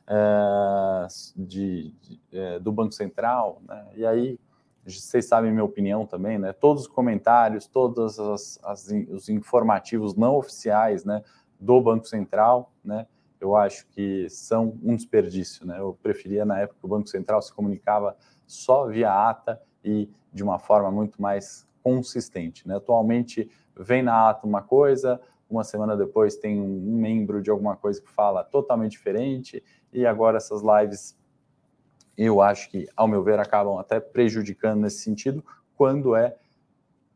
é, 0.07 1.07
de, 1.35 1.93
de 2.01 2.21
é, 2.31 2.59
do 2.59 2.71
Banco 2.71 2.93
Central, 2.93 3.61
né, 3.67 3.87
e 3.95 4.05
aí 4.05 4.39
vocês 4.85 5.25
sabem 5.25 5.51
minha 5.51 5.65
opinião 5.65 6.05
também, 6.05 6.37
né, 6.37 6.53
todos 6.53 6.83
os 6.83 6.87
comentários, 6.87 7.67
todos 7.67 8.17
as, 8.19 8.59
as, 8.63 8.87
os 9.09 9.27
informativos 9.27 10.15
não 10.15 10.35
oficiais, 10.35 11.03
né, 11.03 11.23
do 11.59 11.81
Banco 11.81 12.07
Central, 12.07 12.71
né, 12.83 13.07
eu 13.41 13.55
acho 13.55 13.85
que 13.87 14.29
são 14.29 14.77
um 14.83 14.95
desperdício, 14.95 15.65
né, 15.65 15.79
eu 15.79 15.97
preferia 16.01 16.45
na 16.45 16.59
época 16.59 16.79
que 16.79 16.85
o 16.85 16.89
Banco 16.89 17.09
Central 17.09 17.41
se 17.41 17.53
comunicava 17.53 18.15
só 18.45 18.87
via 18.87 19.11
ata 19.11 19.61
e 19.87 20.09
de 20.33 20.43
uma 20.43 20.59
forma 20.59 20.91
muito 20.91 21.21
mais 21.21 21.65
consistente. 21.81 22.67
Né? 22.67 22.75
Atualmente 22.75 23.49
vem 23.75 24.03
na 24.03 24.29
ata 24.29 24.45
uma 24.45 24.61
coisa, 24.61 25.21
uma 25.49 25.63
semana 25.63 25.95
depois 25.95 26.35
tem 26.35 26.61
um 26.61 26.97
membro 26.97 27.41
de 27.41 27.49
alguma 27.49 27.77
coisa 27.77 28.01
que 28.01 28.09
fala 28.09 28.43
totalmente 28.43 28.91
diferente, 28.91 29.63
e 29.93 30.05
agora 30.05 30.37
essas 30.37 30.61
lives, 30.61 31.17
eu 32.17 32.41
acho 32.41 32.69
que, 32.69 32.87
ao 32.95 33.07
meu 33.07 33.23
ver, 33.23 33.39
acabam 33.39 33.77
até 33.77 33.99
prejudicando 33.99 34.81
nesse 34.81 34.99
sentido, 34.99 35.43
quando 35.77 36.15
é 36.15 36.35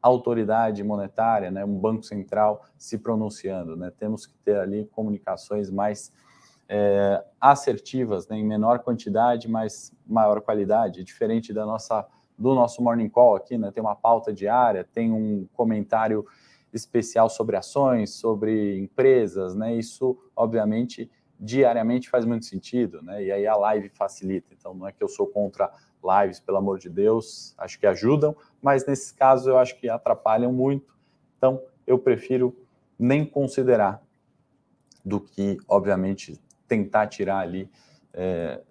autoridade 0.01 0.81
monetária, 0.83 1.51
né, 1.51 1.65
um 1.65 1.77
banco 1.77 2.03
central 2.03 2.63
se 2.77 2.97
pronunciando. 2.97 3.75
Né? 3.75 3.91
Temos 3.99 4.25
que 4.25 4.33
ter 4.37 4.57
ali 4.57 4.85
comunicações 4.85 5.69
mais 5.69 6.11
é, 6.69 7.23
assertivas, 7.39 8.27
né, 8.29 8.37
em 8.37 8.45
menor 8.45 8.79
quantidade, 8.79 9.49
mas 9.49 9.93
maior 10.07 10.39
qualidade, 10.41 11.03
diferente 11.03 11.53
da 11.53 11.65
nossa 11.65 12.07
do 12.41 12.55
nosso 12.55 12.81
morning 12.81 13.07
call 13.07 13.35
aqui, 13.35 13.57
né? 13.57 13.71
Tem 13.71 13.81
uma 13.81 13.95
pauta 13.95 14.33
diária, 14.33 14.83
tem 14.83 15.11
um 15.11 15.47
comentário 15.53 16.25
especial 16.73 17.29
sobre 17.29 17.55
ações, 17.55 18.11
sobre 18.11 18.79
empresas, 18.79 19.55
né? 19.55 19.75
Isso, 19.75 20.17
obviamente, 20.35 21.09
diariamente 21.39 22.09
faz 22.09 22.25
muito 22.25 22.45
sentido, 22.45 23.01
né? 23.01 23.23
E 23.23 23.31
aí 23.31 23.45
a 23.45 23.55
live 23.55 23.89
facilita. 23.89 24.53
Então, 24.57 24.73
não 24.73 24.87
é 24.87 24.91
que 24.91 25.03
eu 25.03 25.07
sou 25.07 25.27
contra 25.27 25.71
lives, 26.03 26.39
pelo 26.39 26.57
amor 26.57 26.79
de 26.79 26.89
Deus, 26.89 27.53
acho 27.57 27.79
que 27.79 27.85
ajudam, 27.85 28.35
mas 28.61 28.85
nesses 28.87 29.11
casos 29.11 29.45
eu 29.45 29.57
acho 29.57 29.77
que 29.79 29.87
atrapalham 29.87 30.51
muito. 30.51 30.95
Então, 31.37 31.61
eu 31.85 31.99
prefiro 31.99 32.55
nem 32.97 33.23
considerar 33.23 34.01
do 35.05 35.19
que, 35.19 35.57
obviamente, 35.67 36.39
tentar 36.67 37.07
tirar 37.07 37.39
ali 37.39 37.69
é, 38.13 38.61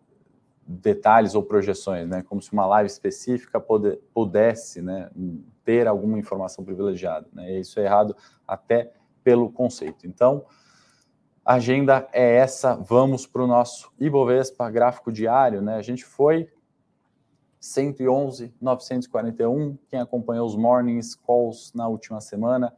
detalhes 0.70 1.34
ou 1.34 1.42
projeções, 1.42 2.08
né? 2.08 2.22
Como 2.22 2.40
se 2.40 2.52
uma 2.52 2.64
live 2.66 2.86
específica 2.86 3.60
pudesse, 4.14 4.80
né, 4.80 5.10
ter 5.64 5.88
alguma 5.88 6.18
informação 6.18 6.64
privilegiada, 6.64 7.26
né? 7.32 7.58
Isso 7.58 7.80
é 7.80 7.84
errado 7.84 8.16
até 8.46 8.92
pelo 9.24 9.50
conceito. 9.50 10.06
Então, 10.06 10.44
a 11.44 11.54
agenda 11.54 12.08
é 12.12 12.36
essa. 12.36 12.76
Vamos 12.76 13.26
para 13.26 13.42
o 13.42 13.46
nosso 13.46 13.90
Ibovespa 13.98 14.70
gráfico 14.70 15.10
diário, 15.10 15.60
né? 15.60 15.74
A 15.74 15.82
gente 15.82 16.04
foi 16.04 16.48
111, 17.58 18.54
941. 18.60 19.76
Quem 19.88 20.00
acompanhou 20.00 20.46
os 20.46 20.54
mornings 20.54 21.16
calls 21.16 21.72
na 21.74 21.88
última 21.88 22.20
semana 22.20 22.72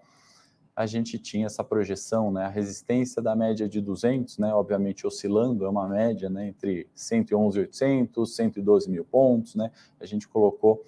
a 0.75 0.87
gente 0.87 1.19
tinha 1.19 1.47
essa 1.47 1.63
projeção, 1.63 2.33
né, 2.33 2.45
a 2.45 2.49
resistência 2.49 3.21
da 3.21 3.37
média 3.37 3.69
de 3.69 3.81
200, 3.81 4.39
né, 4.39 4.55
obviamente 4.55 5.07
oscilando, 5.07 5.67
é 5.67 5.69
uma 5.69 5.87
média, 5.87 6.31
né, 6.31 6.49
entre 6.49 6.89
111.800, 6.97 8.27
112 8.27 8.91
mil 8.91 9.05
pontos, 9.05 9.55
né, 9.55 9.71
a 10.01 10.07
gente 10.07 10.27
colocou 10.27 10.83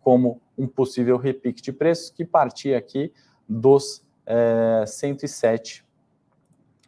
como 0.00 0.40
um 0.58 0.66
possível 0.66 1.16
repique 1.16 1.62
de 1.62 1.72
preços 1.72 2.10
que 2.10 2.24
partia 2.24 2.76
aqui 2.76 3.12
dos 3.48 4.04
é, 4.26 4.84
107 4.86 5.84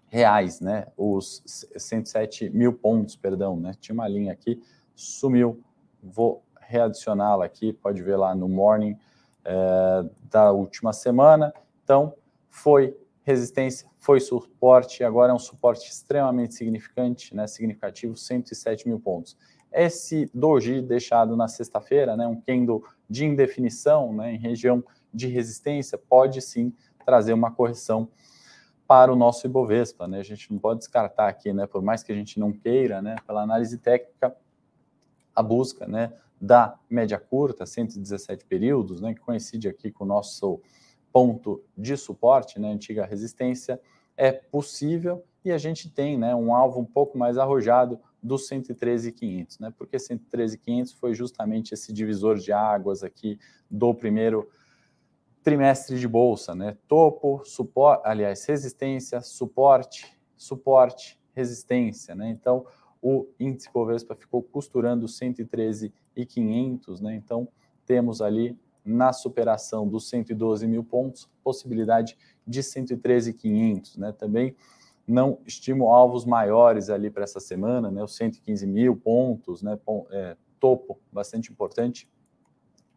reais, 0.08 0.60
né, 0.60 0.86
os 0.98 1.42
107 1.46 2.50
mil 2.50 2.74
pontos, 2.74 3.16
perdão, 3.16 3.56
né, 3.56 3.72
tinha 3.80 3.94
uma 3.94 4.06
linha 4.06 4.32
aqui, 4.32 4.62
sumiu, 4.94 5.62
vou 6.02 6.42
readicioná-la 6.60 7.46
aqui, 7.46 7.72
pode 7.72 8.02
ver 8.02 8.16
lá 8.16 8.34
no 8.34 8.48
morning 8.48 8.98
é, 9.44 10.04
da 10.30 10.52
última 10.52 10.92
semana, 10.92 11.52
então 11.82 12.14
foi 12.54 12.96
resistência, 13.24 13.90
foi 13.98 14.20
suporte, 14.20 15.02
agora 15.02 15.32
é 15.32 15.34
um 15.34 15.40
suporte 15.40 15.90
extremamente 15.90 16.54
significante, 16.54 17.34
né, 17.34 17.48
significativo, 17.48 18.16
107 18.16 18.86
mil 18.86 19.00
pontos. 19.00 19.36
Esse 19.72 20.30
doji 20.32 20.80
deixado 20.80 21.36
na 21.36 21.48
sexta-feira, 21.48 22.16
né, 22.16 22.28
um 22.28 22.40
candle 22.40 22.84
de 23.10 23.24
indefinição, 23.24 24.12
né, 24.12 24.34
em 24.34 24.38
região 24.38 24.84
de 25.12 25.26
resistência, 25.26 25.98
pode 25.98 26.40
sim 26.40 26.72
trazer 27.04 27.32
uma 27.32 27.50
correção 27.50 28.08
para 28.86 29.12
o 29.12 29.16
nosso 29.16 29.46
Ibovespa, 29.46 30.06
né? 30.06 30.20
A 30.20 30.24
gente 30.24 30.52
não 30.52 30.58
pode 30.58 30.80
descartar 30.80 31.26
aqui, 31.28 31.52
né? 31.54 31.66
Por 31.66 31.82
mais 31.82 32.02
que 32.02 32.12
a 32.12 32.14
gente 32.14 32.38
não 32.38 32.52
queira, 32.52 33.00
né? 33.00 33.16
Pela 33.26 33.42
análise 33.42 33.78
técnica, 33.78 34.36
a 35.34 35.42
busca, 35.42 35.86
né? 35.86 36.12
Da 36.38 36.78
média 36.88 37.18
curta, 37.18 37.64
117 37.64 38.44
períodos, 38.44 39.00
né? 39.00 39.14
Que 39.14 39.20
coincide 39.20 39.68
aqui 39.68 39.90
com 39.90 40.04
o 40.04 40.06
nosso 40.06 40.60
ponto 41.14 41.62
de 41.78 41.96
suporte, 41.96 42.58
né, 42.58 42.72
antiga 42.72 43.06
resistência, 43.06 43.80
é 44.16 44.32
possível 44.32 45.24
e 45.44 45.52
a 45.52 45.58
gente 45.58 45.88
tem 45.88 46.18
né, 46.18 46.34
um 46.34 46.52
alvo 46.52 46.80
um 46.80 46.84
pouco 46.84 47.16
mais 47.16 47.38
arrojado 47.38 48.00
dos 48.20 48.48
113,500, 48.48 49.60
né? 49.60 49.72
Porque 49.76 49.98
113,500 49.98 50.94
foi 50.94 51.14
justamente 51.14 51.72
esse 51.72 51.92
divisor 51.92 52.38
de 52.38 52.50
águas 52.50 53.04
aqui 53.04 53.38
do 53.70 53.94
primeiro 53.94 54.48
trimestre 55.42 56.00
de 56.00 56.08
bolsa, 56.08 56.54
né? 56.54 56.76
Topo, 56.88 57.42
suporte, 57.44 58.02
aliás, 58.06 58.44
resistência, 58.46 59.20
suporte, 59.20 60.18
suporte, 60.36 61.20
resistência, 61.32 62.14
né? 62.14 62.30
Então, 62.30 62.66
o 63.00 63.28
índice 63.38 63.68
Bovespa 63.72 64.16
ficou 64.16 64.42
costurando 64.42 65.06
113,500, 65.06 67.00
né? 67.02 67.14
Então, 67.14 67.46
temos 67.84 68.22
ali 68.22 68.58
na 68.84 69.12
superação 69.12 69.88
dos 69.88 70.08
112 70.08 70.66
mil 70.66 70.84
pontos, 70.84 71.28
possibilidade 71.42 72.16
de 72.46 72.60
113.500, 72.60 73.98
né? 73.98 74.12
Também 74.12 74.54
não 75.06 75.38
estimo 75.46 75.88
alvos 75.92 76.24
maiores 76.24 76.90
ali 76.90 77.10
para 77.10 77.24
essa 77.24 77.40
semana, 77.40 77.90
né? 77.90 78.02
Os 78.02 78.14
115 78.16 78.66
mil 78.66 78.96
pontos, 78.96 79.62
né? 79.62 79.78
É, 80.10 80.36
topo 80.60 80.98
bastante 81.12 81.50
importante, 81.50 82.08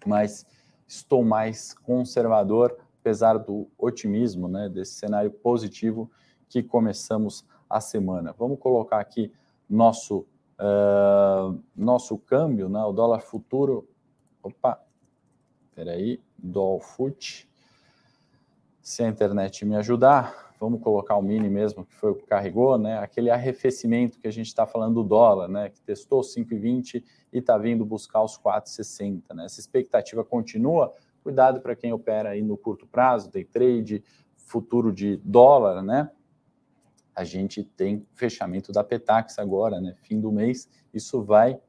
mas 0.05 0.45
estou 0.87 1.23
mais 1.23 1.73
conservador, 1.73 2.77
apesar 2.99 3.37
do 3.37 3.67
otimismo, 3.77 4.47
né? 4.47 4.69
Desse 4.69 4.93
cenário 4.93 5.31
positivo 5.31 6.11
que 6.49 6.61
começamos 6.63 7.45
a 7.69 7.79
semana. 7.79 8.33
Vamos 8.37 8.59
colocar 8.59 8.99
aqui 8.99 9.31
nosso 9.69 10.25
uh, 10.59 11.61
nosso 11.75 12.17
câmbio, 12.17 12.69
né? 12.69 12.83
O 12.83 12.91
dólar 12.91 13.21
futuro. 13.21 13.87
Opa, 14.41 14.81
Espera 15.77 15.91
aí, 15.91 16.19
foot. 16.81 17.47
Se 18.81 19.03
a 19.03 19.07
internet 19.07 19.63
me 19.63 19.75
ajudar, 19.75 20.55
vamos 20.59 20.81
colocar 20.81 21.15
o 21.15 21.21
mini 21.21 21.51
mesmo, 21.51 21.85
que 21.85 21.93
foi 21.93 22.09
o 22.09 22.15
que 22.15 22.25
carregou, 22.25 22.79
né? 22.79 22.97
Aquele 22.97 23.29
arrefecimento 23.29 24.17
que 24.17 24.27
a 24.27 24.31
gente 24.31 24.47
está 24.47 24.65
falando 24.65 24.95
do 24.95 25.03
dólar, 25.07 25.47
né? 25.47 25.69
Que 25.69 25.79
testou 25.81 26.21
5,20 26.21 27.03
e 27.31 27.37
está 27.37 27.59
vindo 27.59 27.85
buscar 27.85 28.23
os 28.23 28.39
4,60, 28.39 29.35
né? 29.35 29.45
Essa 29.45 29.59
expectativa 29.59 30.25
continua. 30.25 30.91
Cuidado 31.21 31.61
para 31.61 31.75
quem 31.75 31.93
opera 31.93 32.29
aí 32.29 32.41
no 32.41 32.57
curto 32.57 32.87
prazo, 32.87 33.29
day 33.29 33.45
trade, 33.45 34.03
futuro 34.35 34.91
de 34.91 35.17
dólar, 35.17 35.83
né? 35.83 36.09
A 37.15 37.23
gente 37.23 37.63
tem 37.63 38.03
fechamento 38.15 38.71
da 38.71 38.83
Petax 38.83 39.37
agora, 39.37 39.79
né? 39.79 39.93
Fim 40.01 40.19
do 40.19 40.31
mês. 40.31 40.67
Isso 40.91 41.21
vai 41.21 41.61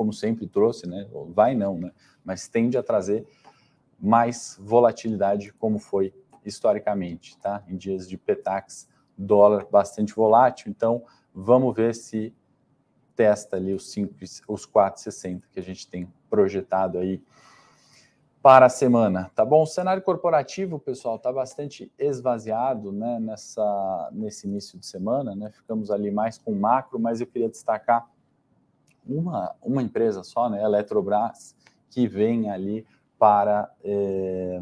como 0.00 0.14
sempre 0.14 0.46
trouxe, 0.46 0.88
né? 0.88 1.06
Vai 1.28 1.54
não, 1.54 1.78
né? 1.78 1.92
Mas 2.24 2.48
tende 2.48 2.78
a 2.78 2.82
trazer 2.82 3.26
mais 4.00 4.56
volatilidade, 4.58 5.52
como 5.52 5.78
foi 5.78 6.14
historicamente, 6.42 7.36
tá? 7.36 7.62
Em 7.68 7.76
dias 7.76 8.08
de 8.08 8.16
Petax, 8.16 8.88
dólar 9.14 9.66
bastante 9.70 10.14
volátil. 10.14 10.70
Então, 10.70 11.04
vamos 11.34 11.76
ver 11.76 11.94
se 11.94 12.34
testa 13.14 13.56
ali 13.58 13.74
os 13.74 13.92
5, 13.92 14.14
os 14.48 14.66
4,60 14.66 15.42
que 15.52 15.60
a 15.60 15.62
gente 15.62 15.86
tem 15.86 16.10
projetado 16.30 16.96
aí 16.96 17.22
para 18.40 18.64
a 18.64 18.70
semana, 18.70 19.30
tá 19.34 19.44
bom? 19.44 19.64
O 19.64 19.66
cenário 19.66 20.02
corporativo, 20.02 20.78
pessoal, 20.78 21.16
está 21.16 21.30
bastante 21.30 21.92
esvaziado, 21.98 22.90
né, 22.90 23.20
nessa, 23.20 24.08
nesse 24.12 24.46
início 24.46 24.78
de 24.78 24.86
semana, 24.86 25.36
né? 25.36 25.50
Ficamos 25.50 25.90
ali 25.90 26.10
mais 26.10 26.38
com 26.38 26.54
macro, 26.54 26.98
mas 26.98 27.20
eu 27.20 27.26
queria 27.26 27.50
destacar 27.50 28.08
uma, 29.06 29.54
uma 29.62 29.82
empresa 29.82 30.22
só, 30.22 30.48
né, 30.48 30.62
Eletrobras, 30.62 31.54
que 31.88 32.06
vem 32.06 32.50
ali 32.50 32.86
para 33.18 33.70
é, 33.84 34.60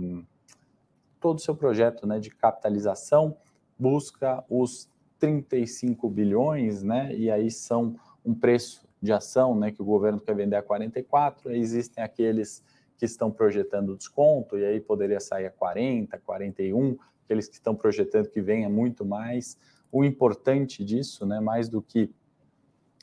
todo 1.21 1.39
o 1.39 1.41
seu 1.41 1.55
projeto 1.55 2.07
né, 2.07 2.19
de 2.19 2.31
capitalização, 2.31 3.37
busca 3.79 4.45
os 4.49 4.89
35 5.19 6.09
bilhões, 6.09 6.83
né, 6.83 7.15
e 7.15 7.31
aí 7.31 7.51
são 7.51 7.97
um 8.25 8.35
preço 8.35 8.87
de 9.01 9.13
ação 9.13 9.55
né, 9.55 9.71
que 9.71 9.81
o 9.81 9.85
governo 9.85 10.21
quer 10.21 10.35
vender 10.35 10.57
a 10.57 10.63
44, 10.63 11.53
existem 11.55 12.03
aqueles 12.03 12.63
que 12.97 13.05
estão 13.05 13.31
projetando 13.31 13.97
desconto, 13.97 14.59
e 14.59 14.65
aí 14.65 14.81
poderia 14.81 15.21
sair 15.21 15.47
a 15.47 15.51
40, 15.51 16.19
41, 16.19 16.99
aqueles 17.25 17.49
que 17.49 17.55
estão 17.55 17.75
projetando 17.75 18.29
que 18.29 18.41
venha 18.41 18.69
muito 18.69 19.05
mais. 19.05 19.57
O 19.93 20.05
importante 20.05 20.85
disso, 20.85 21.25
né, 21.25 21.39
mais 21.39 21.69
do 21.69 21.81
que 21.81 22.11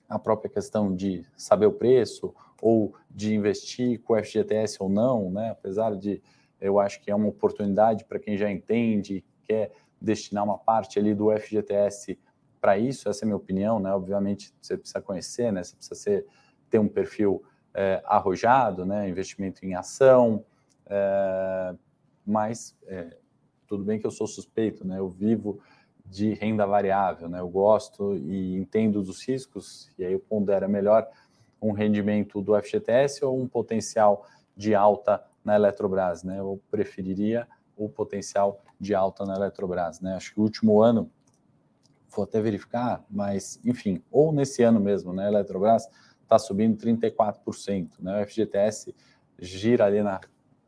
a 0.07 0.19
própria 0.19 0.49
questão 0.49 0.95
de 0.95 1.25
saber 1.35 1.65
o 1.65 1.71
preço 1.71 2.33
ou 2.61 2.93
de 3.09 3.33
investir 3.33 4.01
com 4.01 4.13
o 4.13 4.23
FGTS 4.23 4.77
ou 4.81 4.89
não, 4.89 5.29
né? 5.29 5.51
Apesar 5.51 5.95
de 5.95 6.21
eu 6.59 6.79
acho 6.79 7.01
que 7.01 7.11
é 7.11 7.15
uma 7.15 7.27
oportunidade 7.27 8.05
para 8.05 8.19
quem 8.19 8.37
já 8.37 8.49
entende, 8.49 9.23
quer 9.43 9.71
destinar 9.99 10.43
uma 10.43 10.57
parte 10.57 10.97
ali 10.99 11.13
do 11.13 11.31
FGTS 11.37 12.17
para 12.61 12.77
isso, 12.77 13.09
essa 13.09 13.23
é 13.23 13.25
a 13.25 13.27
minha 13.27 13.37
opinião, 13.37 13.79
né? 13.79 13.91
Obviamente 13.93 14.53
você 14.61 14.77
precisa 14.77 15.01
conhecer, 15.01 15.51
né? 15.51 15.63
Você 15.63 15.75
precisa 15.75 15.95
ser, 15.95 16.25
ter 16.69 16.79
um 16.79 16.87
perfil 16.87 17.43
é, 17.73 18.01
arrojado, 18.05 18.85
né? 18.85 19.07
Investimento 19.07 19.65
em 19.65 19.75
ação, 19.75 20.43
é, 20.87 21.75
mas 22.25 22.75
é, 22.87 23.17
tudo 23.67 23.83
bem 23.83 23.99
que 23.99 24.07
eu 24.07 24.11
sou 24.11 24.25
suspeito, 24.25 24.85
né? 24.87 24.97
Eu 24.99 25.09
vivo 25.09 25.59
de 26.05 26.33
renda 26.33 26.65
variável, 26.65 27.27
né? 27.27 27.39
Eu 27.39 27.49
gosto 27.49 28.15
e 28.15 28.55
entendo 28.55 29.01
dos 29.01 29.27
riscos 29.27 29.89
e 29.97 30.05
aí 30.05 30.13
eu 30.13 30.19
pondero 30.19 30.69
melhor 30.69 31.07
um 31.61 31.71
rendimento 31.71 32.41
do 32.41 32.55
FGTS 32.61 33.25
ou 33.25 33.41
um 33.41 33.47
potencial 33.47 34.25
de 34.55 34.75
alta 34.75 35.23
na 35.43 35.55
Eletrobras, 35.55 36.23
né? 36.23 36.39
Eu 36.39 36.61
preferiria 36.69 37.47
o 37.75 37.89
potencial 37.89 38.61
de 38.79 38.93
alta 38.93 39.25
na 39.25 39.35
Eletrobras, 39.35 39.99
né? 39.99 40.15
Acho 40.15 40.33
que 40.33 40.39
o 40.39 40.43
último 40.43 40.81
ano 40.81 41.09
vou 42.09 42.23
até 42.23 42.39
verificar, 42.39 43.03
mas 43.09 43.59
enfim, 43.65 44.01
ou 44.11 44.31
nesse 44.31 44.63
ano 44.63 44.79
mesmo, 44.79 45.11
né? 45.11 45.25
A 45.25 45.29
Eletrobras 45.29 45.89
está 46.23 46.39
subindo 46.39 46.77
34%, 46.77 47.89
né? 47.99 48.21
O 48.21 48.27
FGTS 48.27 48.95
gira 49.39 49.85
ali 49.85 50.01
na 50.01 50.19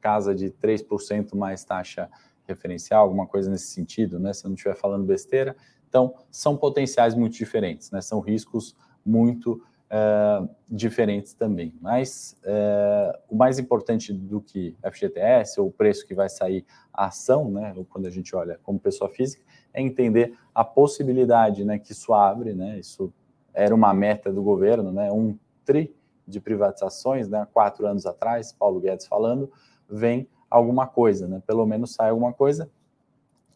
casa 0.02 0.36
de 0.36 0.52
3% 0.52 1.36
mais 1.36 1.64
taxa 1.64 2.10
referencial, 2.48 3.04
alguma 3.04 3.28
coisa 3.28 3.50
nesse 3.50 3.68
sentido, 3.68 4.20
né? 4.20 4.34
Se 4.34 4.46
eu 4.46 4.50
não 4.50 4.56
estiver 4.56 4.76
falando 4.76 5.06
besteira. 5.06 5.56
Então, 5.88 6.16
são 6.30 6.58
potenciais 6.58 7.16
muito 7.16 7.34
diferentes, 7.34 7.92
né? 7.92 8.02
São 8.02 8.20
riscos 8.20 8.76
muito 9.06 9.62
uh, 9.88 10.50
diferentes 10.70 11.34
também. 11.34 11.74
Mas 11.82 12.38
uh, 12.44 13.18
o 13.30 13.36
mais 13.36 13.60
importante 13.60 14.14
do 14.14 14.42
que 14.42 14.76
FGTS, 14.92 15.60
ou 15.60 15.68
o 15.68 15.72
preço 15.72 16.06
que 16.06 16.14
vai 16.14 16.30
sair 16.30 16.66
a 16.94 17.08
ação, 17.08 17.50
né? 17.50 17.74
Ou 17.76 17.86
quando 17.86 18.06
a 18.06 18.10
gente 18.10 18.36
olha 18.36 18.60
como 18.64 18.80
pessoa 18.80 19.10
física, 19.10 19.44
é 19.74 19.82
entender 19.82 20.34
a 20.54 20.64
possibilidade 20.64 21.64
né, 21.64 21.78
que 21.78 21.92
isso 21.92 22.14
abre, 22.14 22.54
né? 22.54 22.80
Isso 22.80 23.14
era 23.54 23.74
uma 23.74 23.94
meta 23.94 24.32
do 24.32 24.44
governo, 24.44 24.92
né? 24.92 25.12
Um 25.12 25.38
tri 25.64 25.96
de 26.28 26.40
privatizações, 26.40 27.28
né? 27.28 27.48
Quatro 27.54 27.88
anos 27.88 28.06
atrás, 28.06 28.52
Paulo 28.52 28.80
Guedes 28.80 29.08
falando, 29.08 29.52
vem 29.90 30.28
alguma 30.50 30.88
coisa, 30.88 31.28
né? 31.28 31.42
Pelo 31.46 31.66
menos 31.66 31.94
sai 31.94 32.10
alguma 32.10 32.34
coisa, 32.34 32.70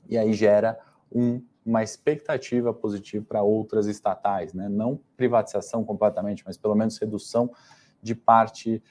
e 0.10 0.18
aí 0.18 0.34
gera 0.34 0.80
um, 1.12 1.42
uma 1.66 1.84
expectativa 1.84 2.74
positiva 2.74 3.26
para 3.28 3.42
outras 3.42 3.88
estatais, 3.88 4.54
né? 4.54 4.68
Não 4.68 5.00
privatização 5.16 5.84
completamente, 5.84 6.44
mas 6.46 6.58
pelo 6.58 6.76
menos 6.76 6.98
redução 6.98 7.52
de 8.02 8.16
parte 8.16 8.82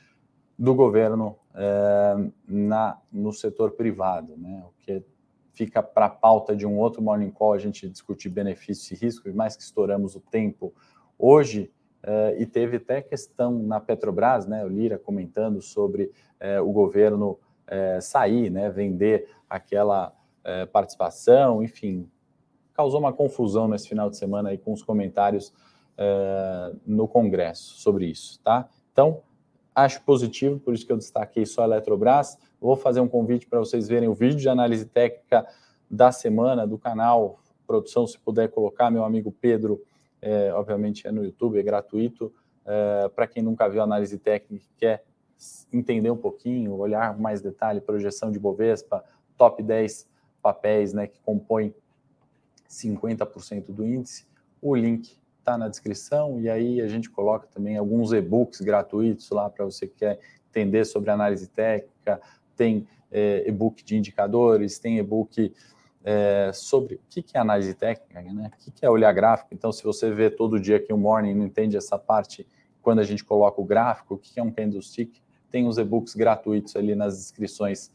do 0.59 0.75
governo 0.75 1.37
é, 1.55 2.31
na, 2.47 2.99
no 3.11 3.33
setor 3.33 3.73
privado, 3.73 4.37
né? 4.37 4.63
O 4.67 4.73
que 4.79 5.03
fica 5.53 5.83
para 5.83 6.07
a 6.07 6.11
pauta 6.11 6.55
de 6.55 6.67
um 6.67 6.79
outro 6.79 7.03
morning 7.03 7.31
call 7.31 7.53
a 7.53 7.59
gente 7.59 7.89
discutir 7.89 8.29
benefícios 8.29 8.91
e 8.91 9.05
riscos, 9.05 9.35
mais 9.35 9.57
que 9.57 9.63
estouramos 9.63 10.15
o 10.15 10.21
tempo 10.21 10.73
hoje. 11.19 11.71
É, 12.03 12.37
e 12.41 12.47
teve 12.47 12.79
até 12.79 13.03
questão 13.03 13.53
na 13.63 13.79
Petrobras, 13.79 14.47
né? 14.47 14.65
O 14.65 14.69
Lira 14.69 14.99
comentando 14.99 15.61
sobre 15.61 16.11
é, 16.39 16.61
o 16.61 16.73
governo 16.73 17.39
é, 17.71 18.01
sair, 18.01 18.51
né, 18.51 18.69
vender 18.69 19.29
aquela 19.49 20.13
é, 20.45 20.67
participação, 20.67 21.63
enfim, 21.63 22.11
causou 22.75 23.01
uma 23.01 23.13
confusão 23.13 23.69
nesse 23.69 23.89
final 23.89 24.11
de 24.11 24.17
semana 24.17 24.51
aí 24.51 24.59
com 24.59 24.73
os 24.73 24.83
comentários 24.83 25.55
é, 25.97 26.73
no 26.85 27.07
Congresso 27.07 27.81
sobre 27.81 28.07
isso, 28.07 28.41
tá? 28.43 28.69
Então, 28.93 29.23
acho 29.75 30.03
positivo, 30.03 30.59
por 30.59 30.75
isso 30.75 30.85
que 30.85 30.93
eu 30.93 30.97
destaquei 30.97 31.47
só 31.47 31.63
a 31.63 31.65
Eletrobras. 31.65 32.39
Vou 32.61 32.77
fazer 32.77 33.01
um 33.01 33.09
convite 33.09 33.47
para 33.47 33.59
vocês 33.59 33.89
verem 33.89 34.09
o 34.09 34.15
vídeo 34.15 34.39
de 34.39 34.49
análise 34.49 34.85
técnica 34.87 35.47
da 35.91 36.11
semana 36.11 36.67
do 36.67 36.77
canal. 36.79 37.39
Produção, 37.67 38.07
se 38.07 38.19
puder 38.19 38.49
colocar, 38.49 38.91
meu 38.91 39.05
amigo 39.05 39.31
Pedro, 39.31 39.83
é, 40.21 40.53
obviamente 40.53 41.07
é 41.07 41.13
no 41.13 41.25
YouTube, 41.25 41.59
é 41.59 41.63
gratuito. 41.63 42.33
É, 42.67 43.09
para 43.09 43.27
quem 43.27 43.43
nunca 43.43 43.69
viu 43.69 43.83
análise 43.83 44.19
técnica 44.19 44.65
e 44.65 44.79
quer 44.79 45.05
entender 45.73 46.11
um 46.11 46.17
pouquinho, 46.17 46.75
olhar 46.75 47.19
mais 47.19 47.41
detalhe, 47.41 47.81
projeção 47.81 48.31
de 48.31 48.39
Bovespa, 48.39 49.05
top 49.37 49.63
10 49.63 50.09
papéis 50.43 50.93
né, 50.93 51.07
que 51.07 51.21
compõem 51.21 51.75
50% 52.69 53.67
do 53.73 53.87
índice, 53.87 54.27
o 54.61 54.75
link 54.75 55.19
está 55.39 55.57
na 55.57 55.69
descrição 55.69 56.41
e 56.41 56.49
aí 56.49 56.81
a 56.81 56.87
gente 56.87 57.11
coloca 57.11 57.47
também 57.49 57.77
alguns 57.77 58.13
e-books 58.13 58.61
gratuitos 58.61 59.31
lá 59.31 59.49
para 59.49 59.65
você 59.65 59.87
que 59.87 59.97
quer 59.97 60.21
entender 60.51 60.85
sobre 60.85 61.11
análise 61.11 61.49
técnica, 61.49 62.21
tem 62.57 62.87
é, 63.11 63.49
e-book 63.49 63.83
de 63.83 63.97
indicadores, 63.97 64.79
tem 64.79 64.99
e-book 64.99 65.53
é, 66.05 66.51
sobre 66.53 66.97
o 66.97 67.01
que, 67.09 67.25
é 67.35 67.39
análise 67.39 67.75
técnica, 67.75 68.23
né? 68.23 68.51
o 68.67 68.73
que, 68.73 68.85
é 68.85 68.91
olhar 68.91 69.13
gráfico. 69.13 69.51
Então, 69.53 69.73
se 69.73 69.83
você 69.83 70.11
vê 70.11 70.31
todo 70.31 70.61
dia 70.61 70.77
aqui 70.77 70.93
o 70.93 70.99
Morning 70.99 71.31
e 71.31 71.35
não 71.35 71.47
entende 71.47 71.77
essa 71.77 71.99
parte, 71.99 72.47
quando 72.83 73.01
a 73.01 73.05
gente 73.05 73.25
coloca 73.25 73.61
o 73.61 73.65
gráfico, 73.65 74.15
o 74.15 74.19
que 74.19 74.39
é 74.39 74.43
um 74.43 74.51
candlestick, 74.51 75.21
tem 75.51 75.67
os 75.67 75.79
e-books 75.79 76.15
gratuitos 76.15 76.77
ali 76.77 76.95
nas 76.95 77.17
descrições 77.17 77.91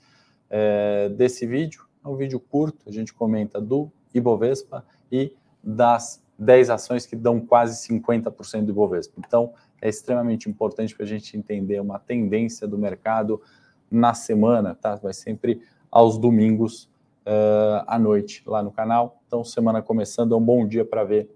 é, 0.49 1.09
desse 1.09 1.45
vídeo. 1.45 1.85
É 2.03 2.07
um 2.07 2.15
vídeo 2.15 2.39
curto, 2.39 2.87
a 2.87 2.91
gente 2.91 3.13
comenta 3.13 3.59
do 3.59 3.91
Ibovespa 4.13 4.85
e 5.11 5.33
das 5.63 6.23
10 6.37 6.69
ações 6.69 7.05
que 7.05 7.15
dão 7.15 7.39
quase 7.39 7.87
50% 7.87 8.65
do 8.65 8.71
Ibovespa. 8.71 9.15
Então, 9.25 9.53
é 9.81 9.89
extremamente 9.89 10.49
importante 10.49 10.95
para 10.95 11.05
a 11.05 11.07
gente 11.07 11.37
entender 11.37 11.79
uma 11.79 11.99
tendência 11.99 12.67
do 12.67 12.77
mercado 12.77 13.41
na 13.89 14.13
semana, 14.13 14.75
tá? 14.75 14.95
Vai 14.95 15.13
sempre 15.13 15.61
aos 15.91 16.17
domingos 16.17 16.89
uh, 17.25 17.83
à 17.87 17.97
noite 17.97 18.43
lá 18.45 18.61
no 18.61 18.71
canal. 18.71 19.21
Então, 19.27 19.43
semana 19.43 19.81
começando, 19.81 20.33
é 20.33 20.37
um 20.37 20.43
bom 20.43 20.67
dia 20.67 20.85
para 20.85 21.03
ver 21.03 21.29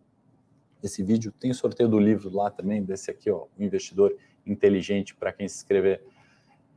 esse 0.84 1.04
vídeo. 1.04 1.32
Tem 1.40 1.54
sorteio 1.54 1.90
do 1.90 2.00
livro 2.00 2.30
lá 2.34 2.50
também, 2.50 2.84
desse 2.84 3.12
aqui, 3.12 3.30
ó, 3.30 3.46
o 3.58 3.64
Investidor 3.64 4.16
inteligente 4.46 5.16
para 5.16 5.32
quem 5.32 5.48
se 5.48 5.58
inscrever 5.58 6.02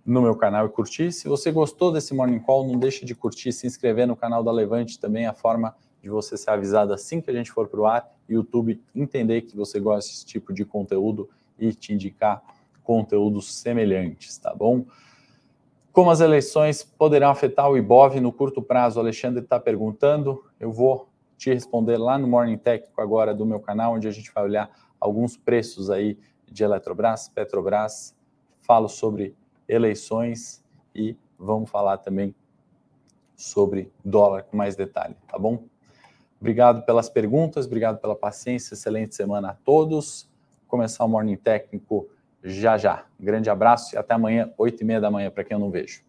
no 0.04 0.20
meu 0.20 0.34
canal 0.34 0.66
e 0.66 0.68
curtir. 0.68 1.12
Se 1.12 1.28
você 1.28 1.50
gostou 1.52 1.92
desse 1.92 2.12
Morning 2.14 2.40
Call, 2.40 2.66
não 2.66 2.78
deixe 2.78 3.04
de 3.04 3.14
curtir, 3.14 3.52
se 3.52 3.66
inscrever 3.66 4.06
no 4.06 4.16
canal 4.16 4.42
da 4.42 4.50
Levante 4.50 4.98
também, 4.98 5.26
a 5.26 5.32
forma 5.32 5.74
de 6.02 6.10
você 6.10 6.36
ser 6.36 6.50
avisado 6.50 6.92
assim 6.92 7.20
que 7.20 7.30
a 7.30 7.34
gente 7.34 7.52
for 7.52 7.68
para 7.68 7.80
o 7.80 7.86
ar, 7.86 8.12
YouTube 8.28 8.82
entender 8.94 9.42
que 9.42 9.56
você 9.56 9.78
gosta 9.78 10.10
desse 10.10 10.26
tipo 10.26 10.52
de 10.52 10.64
conteúdo 10.64 11.30
e 11.58 11.72
te 11.72 11.92
indicar 11.92 12.42
conteúdos 12.82 13.54
semelhantes, 13.54 14.36
tá 14.38 14.52
bom? 14.52 14.84
Como 15.92 16.10
as 16.10 16.20
eleições 16.20 16.82
poderão 16.82 17.28
afetar 17.28 17.70
o 17.70 17.76
IBOV 17.76 18.18
no 18.18 18.32
curto 18.32 18.62
prazo, 18.62 18.98
o 18.98 19.02
Alexandre 19.02 19.42
está 19.42 19.60
perguntando. 19.60 20.42
Eu 20.58 20.72
vou 20.72 21.08
te 21.36 21.52
responder 21.52 21.98
lá 21.98 22.18
no 22.18 22.26
Morning 22.26 22.56
Técnico 22.56 23.00
agora 23.00 23.34
do 23.34 23.44
meu 23.44 23.60
canal, 23.60 23.94
onde 23.94 24.08
a 24.08 24.10
gente 24.10 24.32
vai 24.32 24.42
olhar 24.42 24.70
alguns 24.98 25.36
preços 25.36 25.90
aí 25.90 26.18
de 26.52 26.62
Eletrobras, 26.62 27.28
Petrobras, 27.28 28.16
falo 28.60 28.88
sobre 28.88 29.34
eleições 29.68 30.62
e 30.94 31.16
vamos 31.38 31.70
falar 31.70 31.98
também 31.98 32.34
sobre 33.34 33.90
dólar 34.04 34.44
com 34.44 34.56
mais 34.56 34.76
detalhe, 34.76 35.16
tá 35.26 35.38
bom? 35.38 35.64
Obrigado 36.40 36.84
pelas 36.84 37.08
perguntas, 37.08 37.66
obrigado 37.66 37.98
pela 37.98 38.14
paciência, 38.14 38.74
excelente 38.74 39.14
semana 39.14 39.50
a 39.50 39.54
todos. 39.54 40.28
Vou 40.60 40.68
começar 40.68 41.04
o 41.04 41.08
Morning 41.08 41.36
Técnico 41.36 42.08
já 42.42 42.76
já. 42.76 43.06
grande 43.18 43.48
abraço 43.48 43.94
e 43.94 43.98
até 43.98 44.14
amanhã, 44.14 44.52
8 44.58 44.80
e 44.80 44.84
meia 44.84 45.00
da 45.00 45.10
manhã, 45.10 45.30
para 45.30 45.44
quem 45.44 45.54
eu 45.54 45.60
não 45.60 45.70
vejo. 45.70 46.02